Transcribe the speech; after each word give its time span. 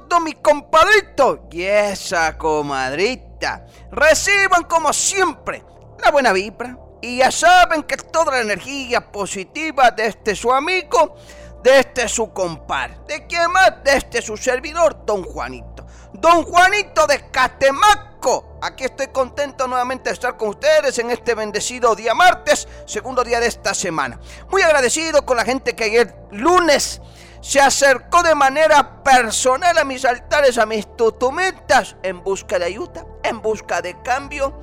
todos 0.00 0.22
mis 0.22 0.36
compadritos 0.36 1.40
y 1.50 1.62
esa 1.62 2.36
comadrita. 2.38 3.66
Reciban 3.90 4.64
como 4.64 4.92
siempre 4.92 5.64
la 6.02 6.10
buena 6.10 6.32
vibra 6.32 6.78
y 7.00 7.18
ya 7.18 7.30
saben 7.30 7.82
que 7.82 7.96
toda 7.96 8.32
la 8.32 8.40
energía 8.40 9.12
positiva 9.12 9.90
de 9.90 10.06
este 10.06 10.34
su 10.34 10.52
amigo, 10.52 11.16
de 11.62 11.80
este 11.80 12.08
su 12.08 12.32
compadre, 12.32 12.98
de 13.06 13.26
quién 13.26 13.50
más, 13.50 13.82
de 13.84 13.96
este 13.96 14.22
su 14.22 14.36
servidor, 14.36 15.04
don 15.04 15.22
Juanito. 15.24 15.86
Don 16.12 16.44
Juanito 16.44 17.06
de 17.06 17.30
Catemaco. 17.30 18.58
Aquí 18.62 18.84
estoy 18.84 19.08
contento 19.08 19.68
nuevamente 19.68 20.08
de 20.08 20.14
estar 20.14 20.36
con 20.36 20.48
ustedes 20.50 20.98
en 20.98 21.10
este 21.10 21.34
bendecido 21.34 21.94
día 21.94 22.14
martes, 22.14 22.66
segundo 22.86 23.22
día 23.22 23.38
de 23.38 23.46
esta 23.46 23.74
semana. 23.74 24.18
Muy 24.50 24.62
agradecido 24.62 25.26
con 25.26 25.36
la 25.36 25.44
gente 25.44 25.76
que 25.76 25.84
ayer 25.84 26.14
lunes 26.30 27.00
se 27.40 27.60
acercó 27.60 28.22
de 28.22 28.34
manera 28.34 29.02
personal 29.02 29.78
a 29.78 29.84
mis 29.84 30.04
altares, 30.04 30.58
a 30.58 30.66
mis 30.66 30.96
tutumetas, 30.96 31.96
en 32.02 32.22
busca 32.22 32.58
de 32.58 32.66
ayuda, 32.66 33.04
en 33.22 33.40
busca 33.42 33.82
de 33.82 34.00
cambio 34.02 34.58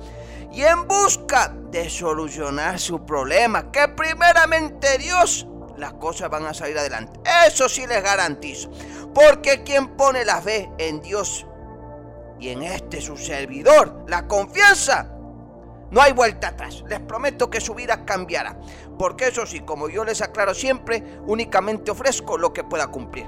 y 0.52 0.62
en 0.62 0.86
busca 0.86 1.52
de 1.70 1.88
solucionar 1.88 2.78
su 2.78 3.04
problema. 3.04 3.70
Que 3.70 3.88
primeramente 3.88 4.98
Dios, 4.98 5.46
las 5.76 5.94
cosas 5.94 6.30
van 6.30 6.46
a 6.46 6.54
salir 6.54 6.78
adelante. 6.78 7.20
Eso 7.46 7.68
sí 7.68 7.86
les 7.86 8.02
garantizo. 8.02 8.70
Porque 9.14 9.62
quien 9.62 9.96
pone 9.96 10.24
la 10.24 10.40
fe 10.40 10.70
en 10.78 11.00
Dios 11.00 11.46
y 12.40 12.48
en 12.48 12.62
este 12.62 13.00
su 13.00 13.16
servidor, 13.16 14.04
la 14.08 14.26
confianza, 14.26 15.13
no 15.90 16.00
hay 16.00 16.12
vuelta 16.12 16.48
atrás. 16.48 16.84
Les 16.88 17.00
prometo 17.00 17.50
que 17.50 17.60
su 17.60 17.74
vida 17.74 18.04
cambiará. 18.04 18.56
Porque 18.98 19.28
eso 19.28 19.46
sí, 19.46 19.60
como 19.60 19.88
yo 19.88 20.04
les 20.04 20.22
aclaro 20.22 20.54
siempre, 20.54 21.02
únicamente 21.26 21.90
ofrezco 21.90 22.38
lo 22.38 22.52
que 22.52 22.64
pueda 22.64 22.88
cumplir. 22.88 23.26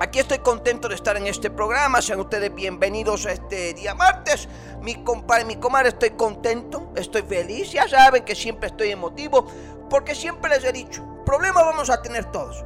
Aquí 0.00 0.18
estoy 0.18 0.38
contento 0.38 0.88
de 0.88 0.96
estar 0.96 1.16
en 1.16 1.26
este 1.26 1.48
programa. 1.50 2.02
Sean 2.02 2.18
ustedes 2.20 2.52
bienvenidos 2.52 3.24
a 3.26 3.32
este 3.32 3.72
día 3.74 3.94
martes. 3.94 4.48
Mi 4.80 4.96
compadre, 5.04 5.44
mi 5.44 5.56
comadre, 5.56 5.90
estoy 5.90 6.10
contento, 6.10 6.90
estoy 6.96 7.22
feliz. 7.22 7.70
Ya 7.70 7.86
saben 7.86 8.24
que 8.24 8.34
siempre 8.34 8.66
estoy 8.68 8.90
emotivo, 8.90 9.46
porque 9.88 10.14
siempre 10.14 10.50
les 10.50 10.64
he 10.64 10.72
dicho, 10.72 11.06
problemas 11.24 11.64
vamos 11.64 11.88
a 11.88 12.02
tener 12.02 12.24
todos. 12.32 12.64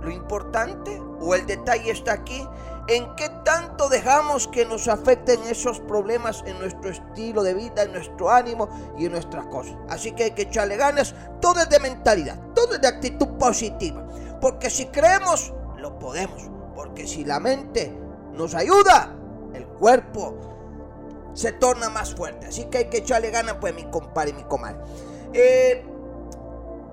Lo 0.00 0.10
importante 0.10 0.98
o 1.20 1.34
el 1.34 1.46
detalle 1.46 1.90
está 1.90 2.12
aquí 2.14 2.48
en 2.88 3.14
qué 3.14 3.28
tanto 3.44 3.88
dejamos 3.88 4.48
que 4.48 4.66
nos 4.66 4.88
afecten 4.88 5.40
esos 5.44 5.80
problemas 5.80 6.42
en 6.46 6.58
nuestro 6.58 6.90
estilo 6.90 7.42
de 7.42 7.54
vida, 7.54 7.82
en 7.82 7.92
nuestro 7.92 8.30
ánimo 8.30 8.68
y 8.98 9.06
en 9.06 9.12
nuestras 9.12 9.46
cosas. 9.46 9.76
Así 9.88 10.12
que 10.12 10.24
hay 10.24 10.30
que 10.32 10.42
echarle 10.42 10.76
ganas. 10.76 11.14
Todo 11.40 11.60
es 11.60 11.68
de 11.68 11.78
mentalidad, 11.78 12.38
todo 12.54 12.74
es 12.74 12.80
de 12.80 12.88
actitud 12.88 13.28
positiva. 13.38 14.06
Porque 14.40 14.70
si 14.70 14.86
creemos, 14.86 15.52
lo 15.78 15.98
podemos. 15.98 16.50
Porque 16.74 17.06
si 17.06 17.24
la 17.24 17.38
mente 17.38 17.96
nos 18.32 18.54
ayuda, 18.54 19.14
el 19.54 19.66
cuerpo 19.66 20.34
se 21.34 21.52
torna 21.52 21.88
más 21.88 22.14
fuerte. 22.14 22.46
Así 22.46 22.64
que 22.64 22.78
hay 22.78 22.84
que 22.86 22.98
echarle 22.98 23.30
ganas, 23.30 23.56
pues, 23.60 23.74
mi 23.74 23.84
compadre 23.84 24.30
y 24.30 24.34
mi 24.34 24.44
comadre. 24.44 24.78
Eh, 25.32 25.84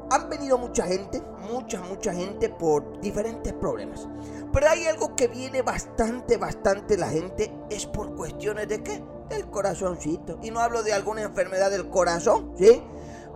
han 0.10 0.30
venido 0.30 0.58
mucha 0.58 0.86
gente, 0.86 1.22
mucha, 1.52 1.82
mucha 1.82 2.14
gente 2.14 2.50
por 2.50 3.00
diferentes 3.02 3.54
problemas. 3.54 4.08
Pero 4.52 4.68
hay 4.68 4.88
algo 4.88 5.16
que 5.16 5.28
viene 5.28 5.62
bastante, 5.62 6.38
bastante 6.38 6.98
la 6.98 7.10
gente, 7.10 7.54
es 7.70 7.86
por 7.86 8.16
cuestiones 8.16 8.68
de 8.68 8.84
qué? 8.84 9.04
Del 9.30 9.50
corazoncito. 9.50 10.40
Y 10.42 10.52
no 10.52 10.60
hablo 10.60 10.82
de 10.82 10.94
alguna 10.94 11.22
enfermedad 11.22 11.70
del 11.70 11.90
corazón, 11.90 12.54
¿sí? 12.58 12.82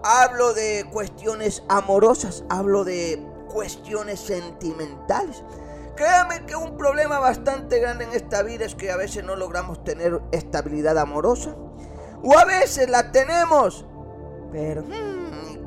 Hablo 0.04 0.54
de 0.54 0.86
cuestiones 0.92 1.64
amorosas, 1.70 2.44
hablo 2.50 2.84
de 2.84 3.24
cuestiones 3.52 4.20
sentimentales. 4.20 5.44
Créame 5.96 6.46
que 6.48 6.56
un 6.56 6.76
problema 6.76 7.20
bastante 7.20 7.80
grande 7.80 8.06
en 8.06 8.14
esta 8.14 8.42
vida 8.42 8.66
es 8.66 8.74
que 8.74 8.92
a 8.92 8.98
veces 8.98 9.24
no 9.24 9.36
logramos 9.36 9.84
tener 9.84 10.20
estabilidad 10.32 10.98
amorosa. 10.98 11.56
O 12.24 12.38
a 12.38 12.46
veces 12.46 12.90
la 12.90 13.12
tenemos. 13.12 13.86
Pero, 14.52 14.82
mm, 14.82 15.23
mi 15.23 15.23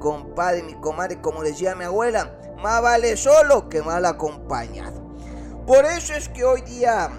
compadre, 0.07 0.63
mi 0.63 0.75
comadre, 0.75 1.21
como 1.21 1.43
decía 1.43 1.75
mi 1.75 1.83
abuela, 1.83 2.39
más 2.63 2.81
vale 2.81 3.17
solo 3.17 3.69
que 3.69 3.83
mal 3.83 4.07
acompañado. 4.07 5.03
Por 5.67 5.85
eso 5.85 6.15
es 6.15 6.29
que 6.29 6.45
hoy 6.45 6.61
día, 6.61 7.11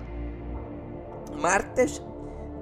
martes, 1.35 2.01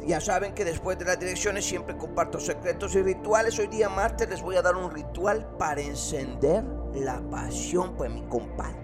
ya 0.03 0.19
saben 0.19 0.55
que 0.55 0.65
después 0.65 0.97
de 0.97 1.05
las 1.05 1.19
direcciones 1.19 1.63
siempre 1.63 1.95
comparto 1.95 2.39
secretos 2.39 2.95
y 2.95 3.03
rituales. 3.03 3.59
Hoy 3.59 3.67
día 3.67 3.87
martes 3.87 4.27
les 4.27 4.41
voy 4.41 4.55
a 4.55 4.63
dar 4.63 4.75
un 4.75 4.89
ritual 4.89 5.47
para 5.59 5.79
encender 5.79 6.63
la 6.95 7.21
pasión, 7.29 7.95
pues 7.95 8.09
mi 8.09 8.23
compadre. 8.23 8.79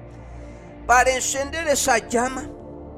Para 0.85 1.09
encender 1.09 1.68
esa 1.68 1.97
llama 2.07 2.51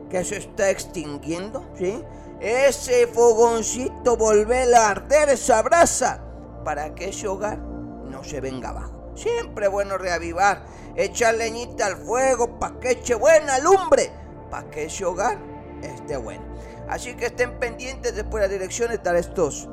que 0.09 0.21
se 0.25 0.35
está 0.35 0.69
extinguiendo, 0.69 1.65
¿sí? 1.77 2.03
Ese 2.41 3.07
fogoncito 3.07 4.17
volver 4.17 4.75
a 4.75 4.89
arder 4.89 5.29
esa 5.29 5.61
brasa 5.61 6.21
para 6.65 6.93
que 6.93 7.07
ese 7.07 7.29
hogar 7.29 7.72
no 8.13 8.23
se 8.23 8.39
venga 8.39 8.69
abajo. 8.69 9.11
Siempre 9.15 9.67
bueno 9.67 9.97
reavivar, 9.97 10.65
echar 10.95 11.35
leñita 11.35 11.87
al 11.87 11.97
fuego 11.97 12.59
para 12.59 12.79
que 12.79 12.91
eche 12.91 13.15
buena 13.15 13.59
lumbre, 13.59 14.11
para 14.49 14.69
que 14.69 14.85
ese 14.85 15.03
hogar 15.03 15.37
esté 15.81 16.15
bueno. 16.17 16.43
Así 16.87 17.15
que 17.15 17.25
estén 17.25 17.59
pendientes 17.59 18.15
después 18.15 18.41
de 18.41 18.47
las 18.47 18.51
direcciones 18.51 19.03
de 19.03 19.19
estos, 19.19 19.67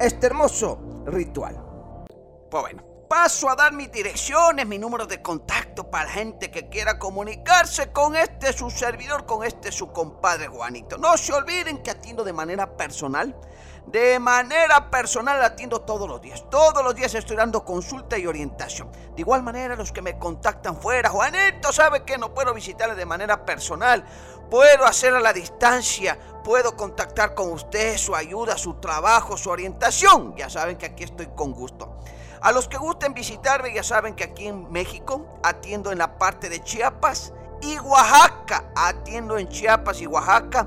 este 0.00 0.26
hermoso 0.26 1.02
ritual. 1.06 1.64
Pues 2.50 2.62
bueno, 2.62 2.82
paso 3.08 3.48
a 3.50 3.56
dar 3.56 3.72
mis 3.72 3.90
direcciones, 3.90 4.66
mi 4.66 4.78
número 4.78 5.06
de 5.06 5.20
contacto 5.20 5.90
para 5.90 6.04
la 6.04 6.10
gente 6.10 6.50
que 6.50 6.68
quiera 6.68 6.98
comunicarse 6.98 7.90
con 7.92 8.14
este 8.14 8.52
su 8.52 8.70
servidor, 8.70 9.26
con 9.26 9.44
este 9.44 9.72
su 9.72 9.92
compadre 9.92 10.48
Juanito. 10.48 10.96
No 10.98 11.16
se 11.16 11.32
olviden 11.32 11.82
que 11.82 11.90
atiendo 11.90 12.24
de 12.24 12.32
manera 12.32 12.76
personal. 12.76 13.34
De 13.90 14.18
manera 14.18 14.90
personal 14.90 15.42
atiendo 15.42 15.80
todos 15.80 16.06
los 16.06 16.20
días. 16.20 16.44
Todos 16.50 16.84
los 16.84 16.94
días 16.94 17.14
estoy 17.14 17.36
dando 17.36 17.64
consulta 17.64 18.18
y 18.18 18.26
orientación. 18.26 18.92
De 19.14 19.22
igual 19.22 19.42
manera, 19.42 19.76
los 19.76 19.92
que 19.92 20.02
me 20.02 20.18
contactan 20.18 20.78
fuera, 20.78 21.08
Juanito 21.08 21.72
sabe 21.72 22.04
que 22.04 22.18
no 22.18 22.34
puedo 22.34 22.52
visitarle 22.52 22.94
de 22.94 23.06
manera 23.06 23.46
personal. 23.46 24.04
Puedo 24.50 24.84
hacer 24.84 25.14
a 25.14 25.20
la 25.20 25.32
distancia. 25.32 26.18
Puedo 26.44 26.76
contactar 26.76 27.34
con 27.34 27.50
usted, 27.50 27.96
su 27.96 28.14
ayuda, 28.14 28.58
su 28.58 28.74
trabajo, 28.74 29.38
su 29.38 29.48
orientación. 29.48 30.36
Ya 30.36 30.50
saben 30.50 30.76
que 30.76 30.84
aquí 30.84 31.04
estoy 31.04 31.28
con 31.34 31.52
gusto. 31.52 31.96
A 32.42 32.52
los 32.52 32.68
que 32.68 32.76
gusten 32.76 33.14
visitarme, 33.14 33.72
ya 33.72 33.82
saben 33.82 34.14
que 34.14 34.24
aquí 34.24 34.48
en 34.48 34.70
México 34.70 35.38
atiendo 35.42 35.92
en 35.92 35.98
la 35.98 36.18
parte 36.18 36.50
de 36.50 36.62
Chiapas 36.62 37.32
y 37.62 37.78
Oaxaca. 37.78 38.70
Atiendo 38.76 39.38
en 39.38 39.48
Chiapas 39.48 40.02
y 40.02 40.06
Oaxaca 40.06 40.66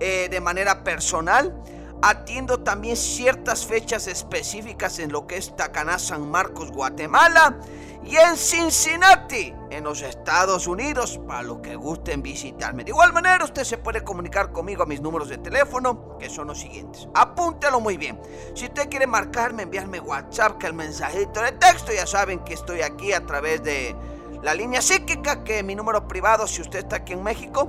eh, 0.00 0.26
de 0.28 0.40
manera 0.40 0.82
personal. 0.82 1.54
Atiendo 2.02 2.60
también 2.60 2.96
ciertas 2.96 3.64
fechas 3.66 4.06
específicas 4.06 4.98
en 4.98 5.12
lo 5.12 5.26
que 5.26 5.36
es 5.36 5.56
Tacaná, 5.56 5.98
San 5.98 6.30
Marcos, 6.30 6.70
Guatemala 6.70 7.58
y 8.04 8.16
en 8.16 8.36
Cincinnati, 8.36 9.52
en 9.70 9.82
los 9.82 10.02
Estados 10.02 10.68
Unidos, 10.68 11.18
para 11.26 11.42
los 11.42 11.58
que 11.58 11.74
gusten 11.74 12.22
visitarme. 12.22 12.84
De 12.84 12.90
igual 12.90 13.12
manera, 13.12 13.44
usted 13.44 13.64
se 13.64 13.78
puede 13.78 14.04
comunicar 14.04 14.52
conmigo 14.52 14.84
a 14.84 14.86
mis 14.86 15.00
números 15.00 15.28
de 15.28 15.38
teléfono, 15.38 16.16
que 16.18 16.30
son 16.30 16.46
los 16.46 16.60
siguientes. 16.60 17.08
Apúntelo 17.14 17.80
muy 17.80 17.96
bien. 17.96 18.20
Si 18.54 18.66
usted 18.66 18.88
quiere 18.88 19.08
marcarme, 19.08 19.64
enviarme 19.64 19.98
WhatsApp, 19.98 20.58
que 20.58 20.68
el 20.68 20.74
mensajito 20.74 21.40
de 21.40 21.52
texto, 21.52 21.92
ya 21.92 22.06
saben 22.06 22.40
que 22.40 22.54
estoy 22.54 22.82
aquí 22.82 23.12
a 23.12 23.26
través 23.26 23.64
de 23.64 23.96
la 24.42 24.54
línea 24.54 24.82
psíquica, 24.82 25.42
que 25.42 25.58
es 25.58 25.64
mi 25.64 25.74
número 25.74 26.06
privado, 26.06 26.46
si 26.46 26.62
usted 26.62 26.80
está 26.80 26.96
aquí 26.96 27.14
en 27.14 27.24
México, 27.24 27.68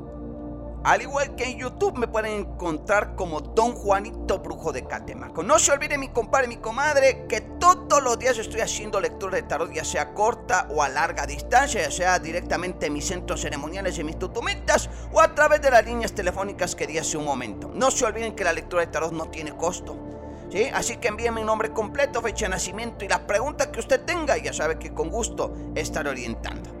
Al 0.83 1.03
igual 1.03 1.35
que 1.35 1.43
en 1.43 1.59
YouTube 1.59 1.95
me 1.95 2.07
pueden 2.07 2.39
encontrar 2.39 3.13
como 3.15 3.39
Don 3.39 3.73
Juanito 3.73 4.39
Brujo 4.39 4.71
de 4.71 4.87
Catemaco. 4.87 5.43
No 5.43 5.59
se 5.59 5.71
olviden 5.71 5.99
mi 5.99 6.09
compadre 6.09 6.47
mi 6.47 6.57
comadre 6.57 7.27
que 7.29 7.41
todos 7.41 8.01
los 8.01 8.17
días 8.17 8.39
estoy 8.39 8.61
haciendo 8.61 8.99
lectura 8.99 9.35
de 9.35 9.43
tarot, 9.43 9.71
ya 9.71 9.85
sea 9.85 10.15
corta 10.15 10.67
o 10.71 10.81
a 10.81 10.89
larga 10.89 11.27
distancia, 11.27 11.83
ya 11.83 11.91
sea 11.91 12.17
directamente 12.17 12.87
en 12.87 12.93
mis 12.93 13.05
centros 13.05 13.41
ceremoniales 13.41 13.99
y 13.99 14.03
mis 14.03 14.17
tutumitas 14.17 14.89
o 15.11 15.21
a 15.21 15.35
través 15.35 15.61
de 15.61 15.69
las 15.69 15.85
líneas 15.85 16.13
telefónicas 16.13 16.75
que 16.75 16.87
di 16.87 16.97
hace 16.97 17.15
un 17.15 17.25
momento. 17.25 17.69
No 17.71 17.91
se 17.91 18.03
olviden 18.03 18.35
que 18.35 18.43
la 18.43 18.51
lectura 18.51 18.83
de 18.83 18.91
tarot 18.91 19.11
no 19.11 19.29
tiene 19.29 19.55
costo. 19.55 19.95
¿Sí? 20.49 20.67
Así 20.73 20.97
que 20.97 21.09
envíenme 21.09 21.41
mi 21.41 21.45
nombre 21.45 21.71
completo, 21.71 22.21
fecha 22.21 22.45
de 22.45 22.49
nacimiento 22.49 23.05
y 23.05 23.07
las 23.07 23.19
preguntas 23.19 23.67
que 23.67 23.79
usted 23.79 24.03
tenga 24.03 24.35
ya 24.37 24.51
sabe 24.51 24.79
que 24.79 24.93
con 24.93 25.09
gusto 25.09 25.53
estaré 25.75 26.09
orientando. 26.09 26.80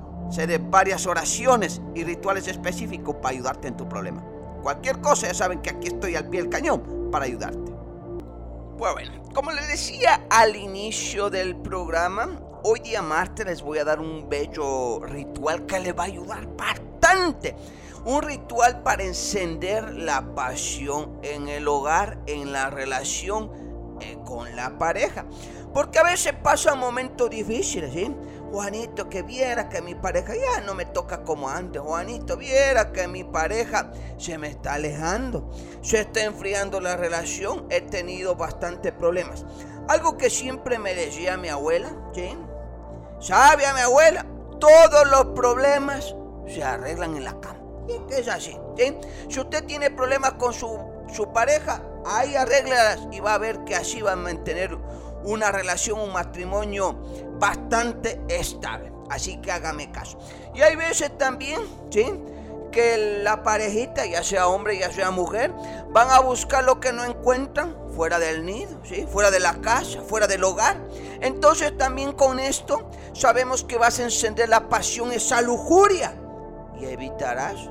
de 0.35 0.57
varias 0.57 1.05
oraciones 1.05 1.81
y 1.93 2.03
rituales 2.03 2.47
específicos 2.47 3.15
para 3.15 3.35
ayudarte 3.35 3.67
en 3.67 3.77
tu 3.77 3.87
problema. 3.87 4.23
Cualquier 4.63 5.01
cosa, 5.01 5.27
ya 5.27 5.33
saben 5.33 5.61
que 5.61 5.69
aquí 5.71 5.87
estoy 5.87 6.15
al 6.15 6.29
pie 6.29 6.41
del 6.41 6.49
cañón 6.49 7.09
para 7.11 7.25
ayudarte. 7.25 7.71
Pues 8.77 8.93
bueno, 8.93 9.23
como 9.33 9.51
les 9.51 9.67
decía 9.67 10.25
al 10.29 10.55
inicio 10.55 11.29
del 11.29 11.55
programa, 11.57 12.39
hoy 12.63 12.79
día 12.79 13.01
martes 13.01 13.45
les 13.45 13.61
voy 13.61 13.79
a 13.79 13.83
dar 13.83 13.99
un 13.99 14.29
bello 14.29 15.01
ritual 15.01 15.65
que 15.65 15.79
le 15.79 15.93
va 15.93 16.03
a 16.03 16.07
ayudar 16.07 16.47
bastante. 16.55 17.55
Un 18.05 18.21
ritual 18.23 18.81
para 18.81 19.03
encender 19.03 19.93
la 19.93 20.33
pasión 20.33 21.19
en 21.21 21.49
el 21.49 21.67
hogar, 21.67 22.19
en 22.25 22.51
la 22.51 22.69
relación 22.69 23.51
eh, 23.99 24.17
con 24.25 24.55
la 24.55 24.77
pareja. 24.77 25.25
Porque 25.73 25.99
a 25.99 26.03
veces 26.03 26.33
pasan 26.41 26.79
momentos 26.79 27.29
difíciles, 27.29 27.93
¿sí? 27.93 28.11
Juanito, 28.51 29.07
que 29.07 29.23
viera 29.23 29.69
que 29.69 29.81
mi 29.81 29.95
pareja 29.95 30.33
ya 30.35 30.61
no 30.61 30.73
me 30.73 30.85
toca 30.85 31.23
como 31.23 31.49
antes. 31.49 31.81
Juanito, 31.81 32.35
viera 32.35 32.91
que 32.91 33.07
mi 33.07 33.23
pareja 33.23 33.91
se 34.17 34.37
me 34.37 34.49
está 34.49 34.73
alejando. 34.73 35.49
Se 35.81 36.01
está 36.01 36.23
enfriando 36.23 36.81
la 36.81 36.97
relación. 36.97 37.65
He 37.69 37.81
tenido 37.81 38.35
bastantes 38.35 38.91
problemas. 38.91 39.45
Algo 39.87 40.17
que 40.17 40.29
siempre 40.29 40.79
me 40.79 40.93
decía 40.93 41.37
mi 41.37 41.47
abuela, 41.47 41.95
¿sí? 42.13 42.37
¿Sabe 43.19 43.65
a 43.65 43.73
mi 43.73 43.79
abuela? 43.79 44.25
Todos 44.59 45.09
los 45.09 45.27
problemas 45.27 46.15
se 46.47 46.63
arreglan 46.63 47.15
en 47.15 47.23
la 47.23 47.39
cama. 47.39 47.59
Y 47.87 48.13
es 48.13 48.27
así, 48.27 48.57
¿sí? 48.77 48.97
Si 49.29 49.39
usted 49.39 49.65
tiene 49.65 49.91
problemas 49.91 50.33
con 50.33 50.53
su, 50.53 50.77
su 51.13 51.31
pareja, 51.31 51.81
ahí 52.05 52.35
arréglalas 52.35 53.07
y 53.11 53.21
va 53.21 53.35
a 53.35 53.37
ver 53.37 53.63
que 53.63 53.75
así 53.75 54.01
va 54.01 54.13
a 54.13 54.15
mantener 54.15 54.77
una 55.23 55.51
relación, 55.51 55.99
un 55.99 56.13
matrimonio 56.13 56.95
bastante 57.39 58.21
estable. 58.27 58.91
Así 59.09 59.37
que 59.37 59.51
hágame 59.51 59.91
caso. 59.91 60.17
Y 60.55 60.61
hay 60.61 60.75
veces 60.75 61.17
también, 61.17 61.61
¿sí? 61.89 62.13
Que 62.71 63.19
la 63.23 63.43
parejita, 63.43 64.05
ya 64.05 64.23
sea 64.23 64.47
hombre, 64.47 64.79
ya 64.79 64.91
sea 64.91 65.11
mujer, 65.11 65.51
van 65.89 66.09
a 66.09 66.19
buscar 66.21 66.63
lo 66.63 66.79
que 66.79 66.93
no 66.93 67.03
encuentran 67.03 67.75
fuera 67.93 68.19
del 68.19 68.45
nido, 68.45 68.79
¿sí? 68.83 69.05
Fuera 69.11 69.29
de 69.29 69.41
la 69.41 69.59
casa, 69.59 70.01
fuera 70.01 70.27
del 70.27 70.43
hogar. 70.43 70.77
Entonces 71.19 71.77
también 71.77 72.13
con 72.13 72.39
esto 72.39 72.89
sabemos 73.13 73.65
que 73.65 73.77
vas 73.77 73.99
a 73.99 74.03
encender 74.03 74.47
la 74.47 74.69
pasión, 74.69 75.11
esa 75.11 75.41
lujuria. 75.41 76.15
Y 76.79 76.85
evitarás 76.85 77.69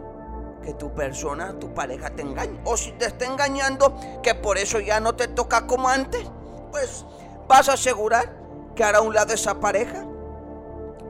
que 0.62 0.74
tu 0.74 0.94
persona, 0.94 1.58
tu 1.58 1.72
pareja 1.72 2.10
te 2.10 2.22
engañe. 2.22 2.60
O 2.64 2.76
si 2.76 2.92
te 2.92 3.06
está 3.06 3.24
engañando, 3.24 3.98
que 4.22 4.34
por 4.34 4.58
eso 4.58 4.78
ya 4.78 5.00
no 5.00 5.16
te 5.16 5.28
toca 5.28 5.66
como 5.66 5.88
antes, 5.88 6.22
pues 6.70 7.06
vas 7.50 7.68
a 7.68 7.72
asegurar 7.72 8.32
que 8.76 8.84
hará 8.84 9.00
un 9.00 9.12
lado 9.12 9.34
esa 9.34 9.58
pareja. 9.58 10.06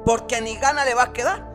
Porque 0.07 0.41
ni 0.41 0.57
gana 0.57 0.87
le 0.87 0.95
va 0.95 1.03
a 1.05 1.13
quedar 1.13 1.50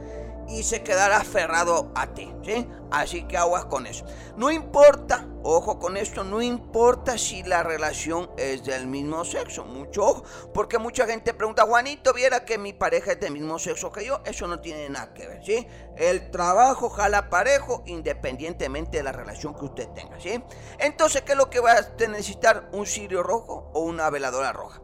y 0.48 0.64
se 0.64 0.84
quedará 0.84 1.18
aferrado 1.18 1.92
a 1.96 2.08
ti, 2.08 2.34
¿sí? 2.44 2.68
Así 2.92 3.24
que 3.24 3.38
aguas 3.38 3.66
con 3.66 3.88
eso. 3.88 4.06
No 4.38 4.52
importa, 4.52 5.28
ojo 5.44 5.80
con 5.80 5.98
esto, 5.98 6.24
no 6.24 6.42
importa 6.42 7.18
si 7.18 7.44
la 7.44 7.64
relación 7.64 8.30
es 8.38 8.64
del 8.64 8.88
mismo 8.88 9.26
sexo, 9.26 9.66
mucho 9.66 10.06
ojo, 10.06 10.24
porque 10.54 10.78
mucha 10.78 11.06
gente 11.06 11.34
pregunta, 11.34 11.64
Juanito, 11.64 12.14
viera 12.14 12.46
que 12.46 12.58
mi 12.58 12.74
pareja 12.74 13.14
es 13.14 13.20
del 13.20 13.34
mismo 13.34 13.60
sexo 13.60 13.92
que 13.92 14.06
yo, 14.06 14.22
eso 14.26 14.48
no 14.48 14.60
tiene 14.60 14.90
nada 14.90 15.14
que 15.14 15.28
ver, 15.28 15.44
¿sí? 15.44 15.68
El 15.98 16.32
trabajo 16.32 16.90
jala 16.90 17.30
parejo 17.30 17.84
independientemente 17.86 18.98
de 18.98 19.04
la 19.04 19.12
relación 19.12 19.56
que 19.56 19.66
usted 19.66 19.88
tenga, 19.90 20.20
¿sí? 20.20 20.44
Entonces, 20.80 21.24
¿qué 21.24 21.34
es 21.34 21.38
lo 21.38 21.50
que 21.50 21.60
va 21.60 21.74
a 21.74 22.08
necesitar? 22.08 22.70
¿Un 22.72 22.86
cirio 22.86 23.24
rojo 23.24 23.72
o 23.74 23.82
una 23.82 24.10
veladora 24.10 24.54
roja? 24.54 24.82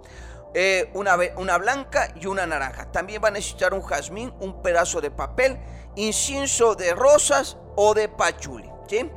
Eh, 0.53 0.91
una, 0.93 1.17
una 1.38 1.58
blanca 1.58 2.13
y 2.20 2.25
una 2.25 2.46
naranja. 2.46 2.91
También 2.91 3.22
va 3.24 3.29
a 3.29 3.31
necesitar 3.31 3.74
un 3.74 3.81
jazmín, 3.81 4.34
un 4.39 4.62
pedazo 4.62 5.00
de 5.00 5.10
papel, 5.10 5.58
incienso 5.96 6.75
de 6.75 6.93
rosas 6.93 7.58
o 7.75 7.93
de 7.93 8.10
pachuli. 8.10 8.70
¿sí? 8.88 9.10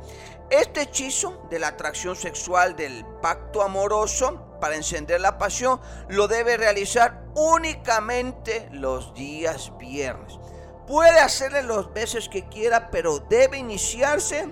Este 0.49 0.83
hechizo 0.83 1.47
de 1.49 1.59
la 1.59 1.69
atracción 1.69 2.15
sexual 2.15 2.75
del 2.75 3.03
pacto 3.21 3.61
amoroso 3.61 4.57
para 4.61 4.75
encender 4.75 5.19
la 5.19 5.37
pasión 5.37 5.81
lo 6.07 6.27
debe 6.27 6.55
realizar 6.55 7.25
únicamente 7.35 8.69
los 8.71 9.13
días 9.13 9.73
viernes. 9.77 10.39
Puede 10.87 11.19
hacerle 11.19 11.63
los 11.63 11.91
veces 11.93 12.29
que 12.29 12.47
quiera, 12.47 12.91
pero 12.91 13.19
debe 13.19 13.57
iniciarse 13.57 14.47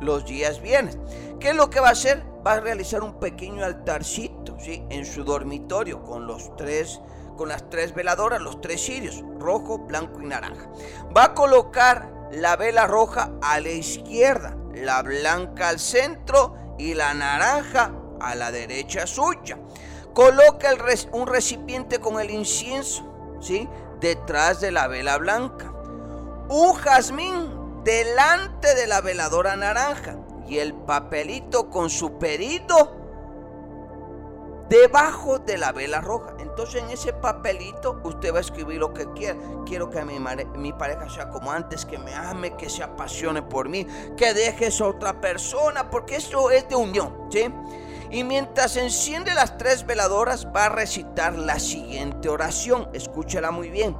los 0.00 0.24
días 0.24 0.60
viernes. 0.60 0.96
¿Qué 1.42 1.50
es 1.50 1.56
lo 1.56 1.70
que 1.70 1.80
va 1.80 1.88
a 1.88 1.92
hacer? 1.92 2.22
Va 2.46 2.52
a 2.52 2.60
realizar 2.60 3.02
un 3.02 3.18
pequeño 3.18 3.64
altarcito, 3.64 4.56
¿sí? 4.60 4.84
En 4.90 5.04
su 5.04 5.24
dormitorio 5.24 6.00
con 6.04 6.28
los 6.28 6.54
tres 6.54 7.00
con 7.36 7.48
las 7.48 7.68
tres 7.68 7.92
veladoras, 7.96 8.40
los 8.40 8.60
tres 8.60 8.80
cirios, 8.80 9.24
rojo, 9.40 9.78
blanco 9.78 10.20
y 10.22 10.26
naranja. 10.26 10.70
Va 11.16 11.24
a 11.24 11.34
colocar 11.34 12.28
la 12.30 12.54
vela 12.54 12.86
roja 12.86 13.32
a 13.42 13.58
la 13.58 13.70
izquierda, 13.70 14.56
la 14.72 15.02
blanca 15.02 15.70
al 15.70 15.80
centro 15.80 16.54
y 16.78 16.94
la 16.94 17.12
naranja 17.12 17.92
a 18.20 18.36
la 18.36 18.52
derecha 18.52 19.08
suya. 19.08 19.58
Coloca 20.14 20.68
un 21.10 21.26
recipiente 21.26 21.98
con 21.98 22.20
el 22.20 22.30
incienso, 22.30 23.36
¿sí? 23.40 23.68
Detrás 23.98 24.60
de 24.60 24.70
la 24.70 24.86
vela 24.86 25.18
blanca. 25.18 25.72
Un 26.48 26.72
jazmín 26.74 27.82
delante 27.82 28.76
de 28.76 28.86
la 28.86 29.00
veladora 29.00 29.56
naranja 29.56 30.21
y 30.52 30.58
el 30.58 30.74
papelito 30.74 31.70
con 31.70 31.88
su 31.88 32.18
perito 32.18 32.98
debajo 34.68 35.38
de 35.38 35.56
la 35.56 35.72
vela 35.72 36.02
roja. 36.02 36.34
Entonces 36.40 36.82
en 36.82 36.90
ese 36.90 37.14
papelito 37.14 38.02
usted 38.04 38.34
va 38.34 38.38
a 38.38 38.42
escribir 38.42 38.78
lo 38.78 38.92
que 38.92 39.10
quiera. 39.12 39.38
Quiero 39.64 39.88
que 39.88 40.04
mi, 40.04 40.18
mi 40.58 40.72
pareja 40.74 41.08
sea 41.08 41.30
como 41.30 41.50
antes, 41.50 41.86
que 41.86 41.96
me 41.96 42.14
ame, 42.14 42.54
que 42.58 42.68
se 42.68 42.82
apasione 42.82 43.40
por 43.40 43.70
mí, 43.70 43.86
que 44.14 44.34
deje 44.34 44.68
a 44.78 44.86
otra 44.86 45.22
persona, 45.22 45.88
porque 45.88 46.16
eso 46.16 46.50
es 46.50 46.68
de 46.68 46.76
unión, 46.76 47.28
¿sí? 47.30 47.50
Y 48.10 48.22
mientras 48.22 48.76
enciende 48.76 49.32
las 49.32 49.56
tres 49.56 49.86
veladoras 49.86 50.46
va 50.54 50.66
a 50.66 50.68
recitar 50.68 51.32
la 51.32 51.58
siguiente 51.58 52.28
oración. 52.28 52.90
Escúchela 52.92 53.50
muy 53.52 53.70
bien. 53.70 53.96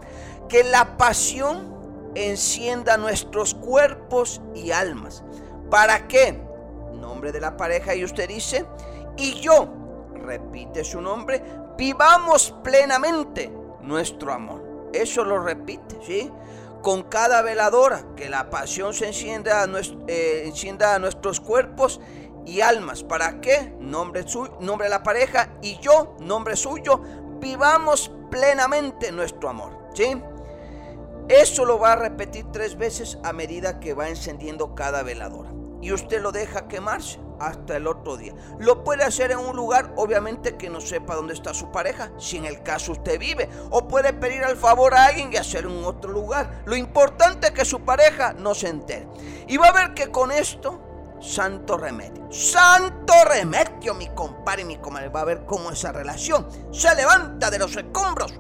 Que 0.51 0.65
la 0.65 0.99
pasión 0.99 2.13
encienda 2.15 2.99
nuestros 2.99 3.55
cuerpos 3.55 4.43
y 4.55 4.71
almas. 4.71 5.25
¿Para 5.73 6.07
qué? 6.07 6.39
Nombre 7.01 7.33
de 7.33 7.41
la 7.41 7.57
pareja 7.57 7.95
y 7.95 8.05
usted 8.05 8.29
dice, 8.29 8.67
y 9.17 9.41
yo, 9.41 9.73
repite 10.15 10.85
su 10.85 11.01
nombre, 11.01 11.43
vivamos 11.79 12.55
plenamente 12.63 13.51
nuestro 13.81 14.35
amor. 14.35 14.91
Eso 14.93 15.25
lo 15.25 15.43
repite, 15.43 15.97
¿sí? 16.05 16.31
Con 16.83 17.05
cada 17.05 17.41
veladora, 17.41 18.05
que 18.15 18.29
la 18.29 18.51
pasión 18.51 18.93
se 18.93 19.07
encienda 19.07 19.65
eh, 20.09 20.43
encienda 20.45 20.95
a 20.95 20.99
nuestros 20.99 21.41
cuerpos 21.41 22.03
y 22.45 22.61
almas. 22.61 23.03
¿Para 23.03 23.41
qué? 23.41 23.75
Nombre, 23.81 24.27
nombre 24.61 24.89
de 24.89 24.91
la 24.91 25.03
pareja 25.03 25.55
y 25.63 25.79
yo, 25.79 26.19
nombre 26.21 26.55
suyo, 26.55 27.01
vivamos 27.41 28.13
plenamente 28.31 29.11
nuestro 29.11 29.49
amor. 29.49 29.73
¿Sí? 29.95 30.21
Eso 31.31 31.65
lo 31.65 31.79
va 31.79 31.93
a 31.93 31.97
repetir 31.97 32.45
tres 32.53 32.77
veces 32.77 33.17
a 33.25 33.33
medida 33.33 33.81
que 33.81 33.95
va 33.95 34.11
encendiendo 34.11 34.75
cada 34.75 35.03
veladora. 35.03 35.62
Y 35.83 35.93
usted 35.93 36.23
lo 36.23 36.33
deja 36.33 36.69
quemarse 36.69 37.21
hasta 37.41 37.77
el 37.77 37.89
otro 37.89 38.17
día. 38.17 38.33
Lo 38.59 38.85
puede 38.85 39.03
hacer 39.03 39.33
en 39.33 39.39
un 39.39 39.57
lugar, 39.57 39.93
obviamente, 39.97 40.57
que 40.57 40.71
no 40.71 40.81
sepa 40.81 41.17
dónde 41.17 41.35
está 41.35 41.53
su 41.53 41.71
pareja, 41.73 42.13
si 42.19 42.37
en 42.39 42.47
el 42.47 42.63
caso 42.63 42.93
usted 42.93 43.19
vive. 43.19 43.51
O 43.71 43.89
puede 43.89 44.13
pedir 44.13 44.45
al 44.45 44.57
favor 44.57 44.95
a 44.95 45.07
alguien 45.07 45.33
y 45.33 45.37
hacer 45.37 45.65
en 45.65 45.85
otro 45.85 46.13
lugar. 46.13 46.63
Lo 46.65 46.77
importante 46.77 47.49
es 47.49 47.53
que 47.53 47.65
su 47.65 47.81
pareja 47.81 48.33
no 48.33 48.55
se 48.55 48.69
entere. 48.69 49.09
Y 49.49 49.57
va 49.57 49.67
a 49.67 49.73
ver 49.73 49.93
que 49.93 50.11
con 50.11 50.31
esto 50.31 50.81
santo 51.21 51.77
remedio. 51.77 52.31
Santo 52.33 53.13
remedio, 53.25 53.95
mi 53.95 54.09
compadre 54.09 54.63
y 54.63 54.67
mi 54.67 54.77
comadre. 54.77 55.09
Va 55.09 55.23
a 55.23 55.25
ver 55.25 55.45
cómo 55.47 55.71
esa 55.71 55.93
relación 55.93 56.47
se 56.73 56.95
levanta 56.95 57.51
de 57.51 57.59
los 57.59 57.77
escombros 57.77 58.35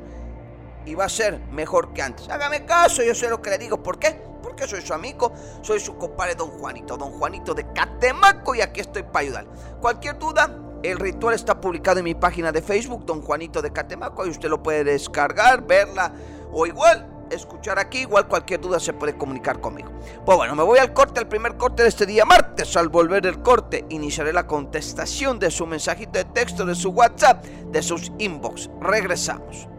y 0.84 0.94
va 0.94 1.04
a 1.04 1.08
ser 1.08 1.40
mejor 1.50 1.92
que 1.92 2.02
antes. 2.02 2.28
Hágame 2.28 2.64
caso, 2.64 3.02
yo 3.02 3.14
sé 3.14 3.28
lo 3.28 3.42
que 3.42 3.50
le 3.50 3.58
digo. 3.58 3.82
¿Por 3.82 3.98
qué? 3.98 4.31
Porque 4.52 4.68
soy 4.68 4.82
su 4.82 4.92
amigo, 4.92 5.32
soy 5.62 5.80
su 5.80 5.96
compadre 5.96 6.34
Don 6.34 6.50
Juanito, 6.50 6.98
Don 6.98 7.12
Juanito 7.12 7.54
de 7.54 7.72
Catemaco 7.72 8.54
y 8.54 8.60
aquí 8.60 8.82
estoy 8.82 9.02
para 9.02 9.20
ayudar. 9.20 9.46
Cualquier 9.80 10.18
duda, 10.18 10.54
el 10.82 10.98
ritual 10.98 11.34
está 11.34 11.58
publicado 11.58 12.00
en 12.00 12.04
mi 12.04 12.14
página 12.14 12.52
de 12.52 12.60
Facebook, 12.60 13.06
Don 13.06 13.22
Juanito 13.22 13.62
de 13.62 13.72
Catemaco, 13.72 14.26
y 14.26 14.28
usted 14.28 14.50
lo 14.50 14.62
puede 14.62 14.84
descargar, 14.84 15.66
verla 15.66 16.12
o 16.52 16.66
igual 16.66 17.24
escuchar 17.30 17.78
aquí. 17.78 18.00
Igual 18.00 18.28
cualquier 18.28 18.60
duda 18.60 18.78
se 18.78 18.92
puede 18.92 19.16
comunicar 19.16 19.58
conmigo. 19.58 19.90
Pues 20.26 20.36
bueno, 20.36 20.54
me 20.54 20.64
voy 20.64 20.78
al 20.80 20.92
corte, 20.92 21.18
al 21.18 21.28
primer 21.28 21.56
corte 21.56 21.84
de 21.84 21.88
este 21.88 22.04
día 22.04 22.26
martes. 22.26 22.76
Al 22.76 22.90
volver 22.90 23.26
el 23.26 23.40
corte, 23.40 23.86
iniciaré 23.88 24.34
la 24.34 24.46
contestación 24.46 25.38
de 25.38 25.50
su 25.50 25.66
mensajito 25.66 26.18
de 26.18 26.26
texto, 26.26 26.66
de 26.66 26.74
su 26.74 26.90
WhatsApp, 26.90 27.42
de 27.42 27.82
sus 27.82 28.12
inbox. 28.18 28.68
Regresamos. 28.82 29.71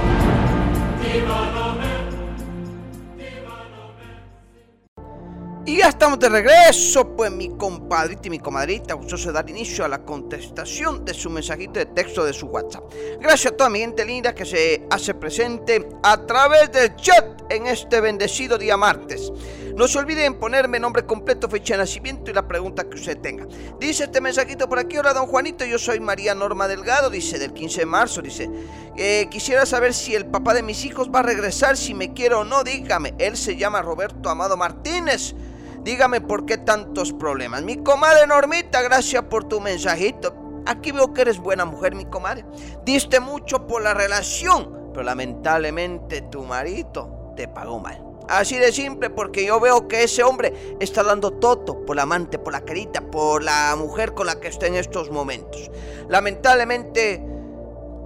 Y 5.67 5.77
ya 5.77 5.89
estamos 5.91 6.19
de 6.19 6.31
regreso, 6.31 7.15
pues 7.15 7.31
mi 7.31 7.51
compadrita 7.51 8.23
y 8.25 8.31
mi 8.31 8.39
comadrita 8.39 8.95
gustoso 8.95 9.31
dar 9.31 9.49
inicio 9.51 9.85
a 9.85 9.89
la 9.89 10.03
contestación 10.03 11.05
de 11.05 11.13
su 11.13 11.29
mensajito 11.29 11.79
de 11.79 11.87
texto 11.87 12.25
de 12.25 12.33
su 12.33 12.47
WhatsApp. 12.47 12.85
Gracias 13.21 13.53
a 13.53 13.57
toda 13.57 13.69
mi 13.69 13.81
gente 13.81 14.05
linda 14.07 14.35
que 14.35 14.47
se 14.47 14.87
hace 14.91 15.13
presente 15.13 15.87
a 16.03 16.25
través 16.25 16.73
del 16.73 16.97
chat 16.97 17.43
en 17.51 17.67
este 17.67 18.01
bendecido 18.01 18.57
día 18.57 18.79
martes. 18.79 19.31
No 19.81 19.89
se 19.89 19.99
olviden 19.99 20.35
ponerme 20.35 20.79
nombre 20.79 21.07
completo, 21.07 21.49
fecha 21.49 21.73
de 21.73 21.79
nacimiento 21.79 22.31
y 22.31 22.35
la 22.35 22.47
pregunta 22.47 22.85
que 22.85 22.97
usted 22.97 23.17
tenga. 23.17 23.47
Dice 23.81 24.05
este 24.05 24.21
mensajito 24.21 24.69
por 24.69 24.79
aquí, 24.79 24.99
hola 24.99 25.15
don 25.15 25.27
Juanito, 25.27 25.65
yo 25.65 25.79
soy 25.79 26.01
María 26.01 26.35
Norma 26.35 26.69
Delgado, 26.69 27.09
dice 27.09 27.39
del 27.39 27.55
15 27.55 27.81
de 27.81 27.87
marzo, 27.87 28.21
dice, 28.21 28.51
eh, 28.99 29.27
quisiera 29.31 29.65
saber 29.65 29.95
si 29.95 30.15
el 30.15 30.27
papá 30.27 30.53
de 30.53 30.63
mis 30.63 30.85
hijos 30.85 31.09
va 31.09 31.21
a 31.21 31.23
regresar, 31.23 31.79
si 31.79 31.95
me 31.95 32.13
quiere 32.13 32.35
o 32.35 32.45
no, 32.45 32.63
dígame, 32.63 33.15
él 33.17 33.39
se 33.39 33.57
llama 33.57 33.81
Roberto 33.81 34.29
Amado 34.29 34.59
Martínez. 34.59 35.35
Dígame 35.83 36.21
por 36.21 36.45
qué 36.45 36.59
tantos 36.59 37.15
problemas. 37.15 37.63
Mi 37.63 37.83
comadre 37.83 38.27
Normita, 38.27 38.83
gracias 38.83 39.23
por 39.31 39.45
tu 39.45 39.63
mensajito. 39.63 40.63
Aquí 40.67 40.93
veo 40.93 41.15
que 41.15 41.23
eres 41.23 41.39
buena 41.39 41.65
mujer, 41.65 41.95
mi 41.95 42.05
comadre. 42.05 42.45
Diste 42.85 43.19
mucho 43.19 43.67
por 43.67 43.81
la 43.81 43.95
relación, 43.95 44.91
pero 44.93 45.05
lamentablemente 45.05 46.21
tu 46.21 46.45
marido 46.45 47.33
te 47.35 47.49
pagó 47.49 47.81
mal. 47.81 48.10
Así 48.31 48.59
de 48.59 48.71
simple, 48.71 49.11
porque 49.11 49.45
yo 49.45 49.59
veo 49.59 49.89
que 49.89 50.05
ese 50.05 50.23
hombre 50.23 50.77
está 50.79 51.03
dando 51.03 51.33
todo 51.33 51.85
por 51.85 51.97
la 51.97 52.03
amante, 52.03 52.39
por 52.39 52.53
la 52.53 52.65
querida, 52.65 53.01
por 53.01 53.43
la 53.43 53.75
mujer 53.77 54.15
con 54.15 54.27
la 54.27 54.39
que 54.39 54.47
está 54.47 54.69
en 54.69 54.77
estos 54.77 55.11
momentos. 55.11 55.69
Lamentablemente 56.09 57.21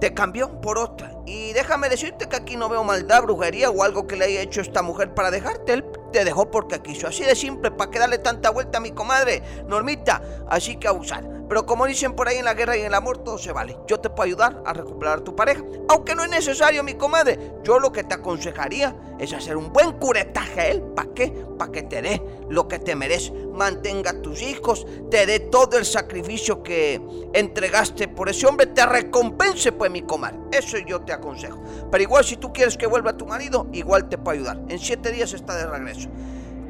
te 0.01 0.15
cambió 0.15 0.59
por 0.61 0.79
otra. 0.79 1.11
Y 1.27 1.53
déjame 1.53 1.89
decirte 1.89 2.27
que 2.27 2.35
aquí 2.35 2.57
no 2.57 2.69
veo 2.69 2.83
maldad, 2.83 3.21
brujería 3.21 3.69
o 3.69 3.83
algo 3.83 4.07
que 4.07 4.15
le 4.15 4.25
haya 4.25 4.41
hecho 4.41 4.61
esta 4.61 4.81
mujer 4.81 5.13
para 5.13 5.29
dejarte. 5.29 5.73
Él 5.73 5.85
te 6.11 6.25
dejó 6.25 6.49
porque 6.49 6.81
quiso. 6.81 7.07
Así 7.07 7.23
de 7.23 7.35
simple, 7.35 7.69
para 7.69 7.91
que 7.91 7.99
darle 7.99 8.17
tanta 8.17 8.49
vuelta 8.49 8.79
a 8.79 8.81
mi 8.81 8.91
comadre, 8.91 9.43
Normita. 9.67 10.21
Así 10.49 10.77
que 10.77 10.87
abusar. 10.87 11.34
Pero 11.47 11.65
como 11.65 11.85
dicen 11.85 12.13
por 12.13 12.27
ahí 12.27 12.37
en 12.37 12.45
la 12.45 12.53
guerra 12.53 12.75
y 12.75 12.81
en 12.81 12.87
el 12.87 12.93
amor, 12.93 13.19
todo 13.19 13.37
se 13.37 13.51
vale. 13.51 13.77
Yo 13.87 13.99
te 13.99 14.09
puedo 14.09 14.23
ayudar 14.23 14.63
a 14.65 14.73
recuperar 14.73 15.19
a 15.19 15.23
tu 15.23 15.35
pareja. 15.35 15.63
Aunque 15.89 16.15
no 16.15 16.23
es 16.23 16.29
necesario, 16.29 16.83
mi 16.83 16.95
comadre. 16.95 17.53
Yo 17.63 17.79
lo 17.79 17.91
que 17.91 18.03
te 18.03 18.15
aconsejaría 18.15 18.95
es 19.19 19.33
hacer 19.33 19.55
un 19.55 19.71
buen 19.71 19.93
curetaje 19.93 20.61
a 20.61 20.67
él. 20.67 20.81
¿Para 20.95 21.13
qué? 21.13 21.31
Para 21.57 21.71
que 21.71 21.83
te 21.83 22.01
dé 22.01 22.21
lo 22.49 22.67
que 22.67 22.79
te 22.79 22.95
merece. 22.95 23.31
Mantenga 23.53 24.11
a 24.11 24.21
tus 24.21 24.41
hijos, 24.41 24.85
te 25.09 25.25
dé 25.25 25.39
todo 25.39 25.77
el 25.77 25.85
sacrificio 25.85 26.61
que 26.61 27.01
entregaste 27.33 28.07
por 28.07 28.27
ese 28.27 28.45
hombre, 28.47 28.67
te 28.67 28.85
recompense, 28.85 29.71
pues, 29.71 29.91
mi 29.91 30.01
comadre. 30.01 30.39
Eso 30.51 30.77
yo 30.79 31.01
te 31.01 31.13
aconsejo. 31.13 31.61
Pero 31.91 32.03
igual, 32.03 32.25
si 32.25 32.37
tú 32.37 32.51
quieres 32.51 32.77
que 32.77 32.87
vuelva 32.87 33.15
tu 33.15 33.25
marido, 33.25 33.67
igual 33.71 34.09
te 34.09 34.17
puedo 34.17 34.35
ayudar. 34.37 34.61
En 34.67 34.79
siete 34.79 35.11
días 35.11 35.33
está 35.33 35.55
de 35.55 35.67
regreso. 35.67 36.09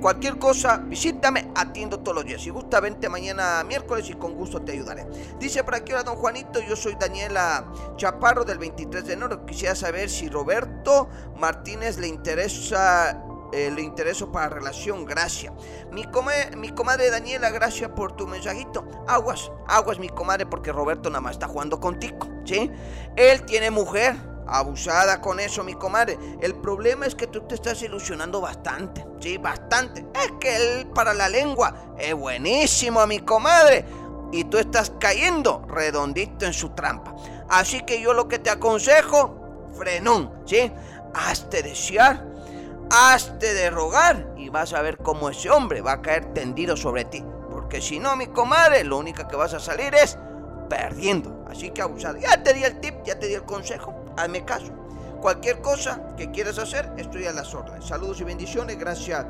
Cualquier 0.02 0.38
cosa, 0.38 0.78
visítame, 0.78 1.52
atiendo 1.56 2.00
todos 2.00 2.16
los 2.16 2.26
días. 2.26 2.42
Si 2.42 2.50
gusta, 2.50 2.80
vente 2.80 3.10
mañana 3.10 3.64
miércoles 3.64 4.10
y 4.10 4.14
con 4.14 4.34
gusto 4.34 4.62
te 4.62 4.74
ayudaré. 4.74 5.08
Dice 5.40 5.64
por 5.64 5.76
aquí, 5.76 5.94
hola 5.94 6.04
don 6.04 6.16
Juanito, 6.16 6.60
yo 6.60 6.76
soy 6.76 6.96
Daniela 7.00 7.72
Chaparro 7.96 8.44
del 8.44 8.58
23 8.58 9.06
de 9.06 9.14
enero. 9.14 9.46
Quisiera 9.46 9.76
saber 9.76 10.10
si 10.10 10.30
Roberto 10.30 11.10
Martínez 11.38 11.98
le 11.98 12.08
interesa 12.08 13.24
eh, 13.52 13.72
le 13.72 13.82
intereso 13.82 14.32
para 14.32 14.50
relación, 14.50 15.06
gracias. 15.06 15.54
Mi, 15.92 16.06
mi 16.58 16.70
comadre 16.70 17.10
Daniela, 17.10 17.50
gracias 17.52 17.90
por 17.92 18.12
tu 18.14 18.28
mensajito. 18.28 18.86
Aguas, 19.08 19.50
aguas 19.68 19.98
mi 19.98 20.10
comadre, 20.10 20.46
porque 20.46 20.74
Roberto 20.74 21.10
nada 21.10 21.22
más 21.22 21.34
está 21.34 21.48
jugando 21.48 21.80
contigo, 21.80 22.28
¿sí? 22.44 22.70
Él 23.16 23.44
tiene 23.46 23.72
mujer 23.72 24.16
abusada 24.48 25.22
con 25.22 25.40
eso, 25.40 25.64
mi 25.64 25.74
comadre. 25.74 26.18
El 26.42 26.56
problema 26.56 27.06
es 27.06 27.16
que 27.16 27.28
tú 27.28 27.42
te 27.42 27.56
estás 27.56 27.82
ilusionando 27.82 28.42
bastante, 28.42 29.06
sí, 29.20 29.38
bastante. 29.38 30.06
Es 30.14 30.32
que 30.40 30.56
él 30.56 30.88
para 30.88 31.14
la 31.14 31.30
lengua 31.30 31.94
es 31.98 32.14
buenísimo, 32.14 33.06
mi 33.08 33.20
comadre. 33.20 33.86
Y 34.32 34.46
tú 34.46 34.58
estás 34.58 34.92
cayendo 35.00 35.64
redondito 35.68 36.46
en 36.46 36.54
su 36.54 36.70
trampa. 36.70 37.16
Así 37.50 37.82
que 37.82 38.02
yo 38.02 38.14
lo 38.14 38.28
que 38.28 38.40
te 38.40 38.50
aconsejo, 38.50 39.70
frenón, 39.78 40.32
¿sí? 40.46 40.72
Hazte 41.14 41.64
desear, 41.64 42.26
hazte 42.90 43.54
de 43.54 43.70
rogar 43.70 44.34
y 44.36 44.50
vas 44.50 44.74
a 44.74 44.82
ver 44.82 44.98
cómo 44.98 45.30
ese 45.30 45.50
hombre 45.50 45.82
va 45.82 45.94
a 45.94 46.02
caer 46.02 46.34
tendido 46.34 46.76
sobre 46.76 47.06
ti. 47.06 47.24
Porque 47.50 47.82
si 47.82 48.00
no, 48.00 48.16
mi 48.16 48.28
comadre, 48.28 48.84
lo 48.84 48.98
único 48.98 49.28
que 49.28 49.36
vas 49.36 49.54
a 49.54 49.60
salir 49.60 49.94
es 49.96 50.18
perdiendo. 50.70 51.46
Así 51.48 51.70
que 51.70 51.82
abusado. 51.82 52.18
Ya 52.18 52.44
te 52.44 52.54
di 52.54 52.64
el 52.64 52.80
tip, 52.82 52.96
ya 53.06 53.18
te 53.18 53.28
di 53.28 53.36
el 53.36 53.44
consejo 53.44 54.05
hazme 54.18 54.46
caso. 54.46 54.72
Cualquier 55.22 55.62
cosa 55.62 56.16
que 56.16 56.32
quieras 56.32 56.60
hacer, 56.60 56.92
estoy 56.98 57.26
a 57.26 57.34
las 57.34 57.54
órdenes. 57.54 57.86
Saludos 57.86 58.22
y 58.22 58.24
bendiciones. 58.24 58.78
Gracias 58.78 59.26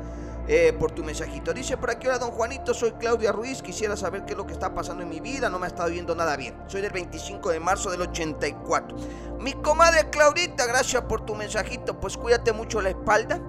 eh, 0.48 0.72
por 0.78 0.92
tu 0.92 1.02
mensajito. 1.02 1.52
Dice 1.52 1.76
por 1.76 1.90
aquí, 1.90 2.06
hola 2.06 2.18
don 2.18 2.30
Juanito, 2.30 2.72
soy 2.72 2.92
Claudia 2.92 3.32
Ruiz, 3.32 3.62
quisiera 3.62 3.96
saber 3.96 4.24
qué 4.24 4.32
es 4.32 4.36
lo 4.36 4.46
que 4.46 4.52
está 4.52 4.72
pasando 4.74 5.02
en 5.02 5.08
mi 5.08 5.18
vida, 5.18 5.48
no 5.48 5.58
me 5.58 5.66
ha 5.66 5.68
estado 5.68 5.90
viendo 5.90 6.14
nada 6.14 6.36
bien. 6.36 6.54
Soy 6.68 6.82
del 6.82 6.92
25 6.92 7.50
de 7.50 7.58
marzo 7.58 7.90
del 7.90 8.02
84. 8.02 8.96
Mi 9.40 9.54
comadre 9.54 10.08
Claudita, 10.08 10.66
gracias 10.66 11.02
por 11.02 11.26
tu 11.26 11.34
mensajito, 11.34 11.98
pues 11.98 12.16
cuídate 12.16 12.52
mucho 12.52 12.80
la 12.80 12.90
espalda. 12.90 13.40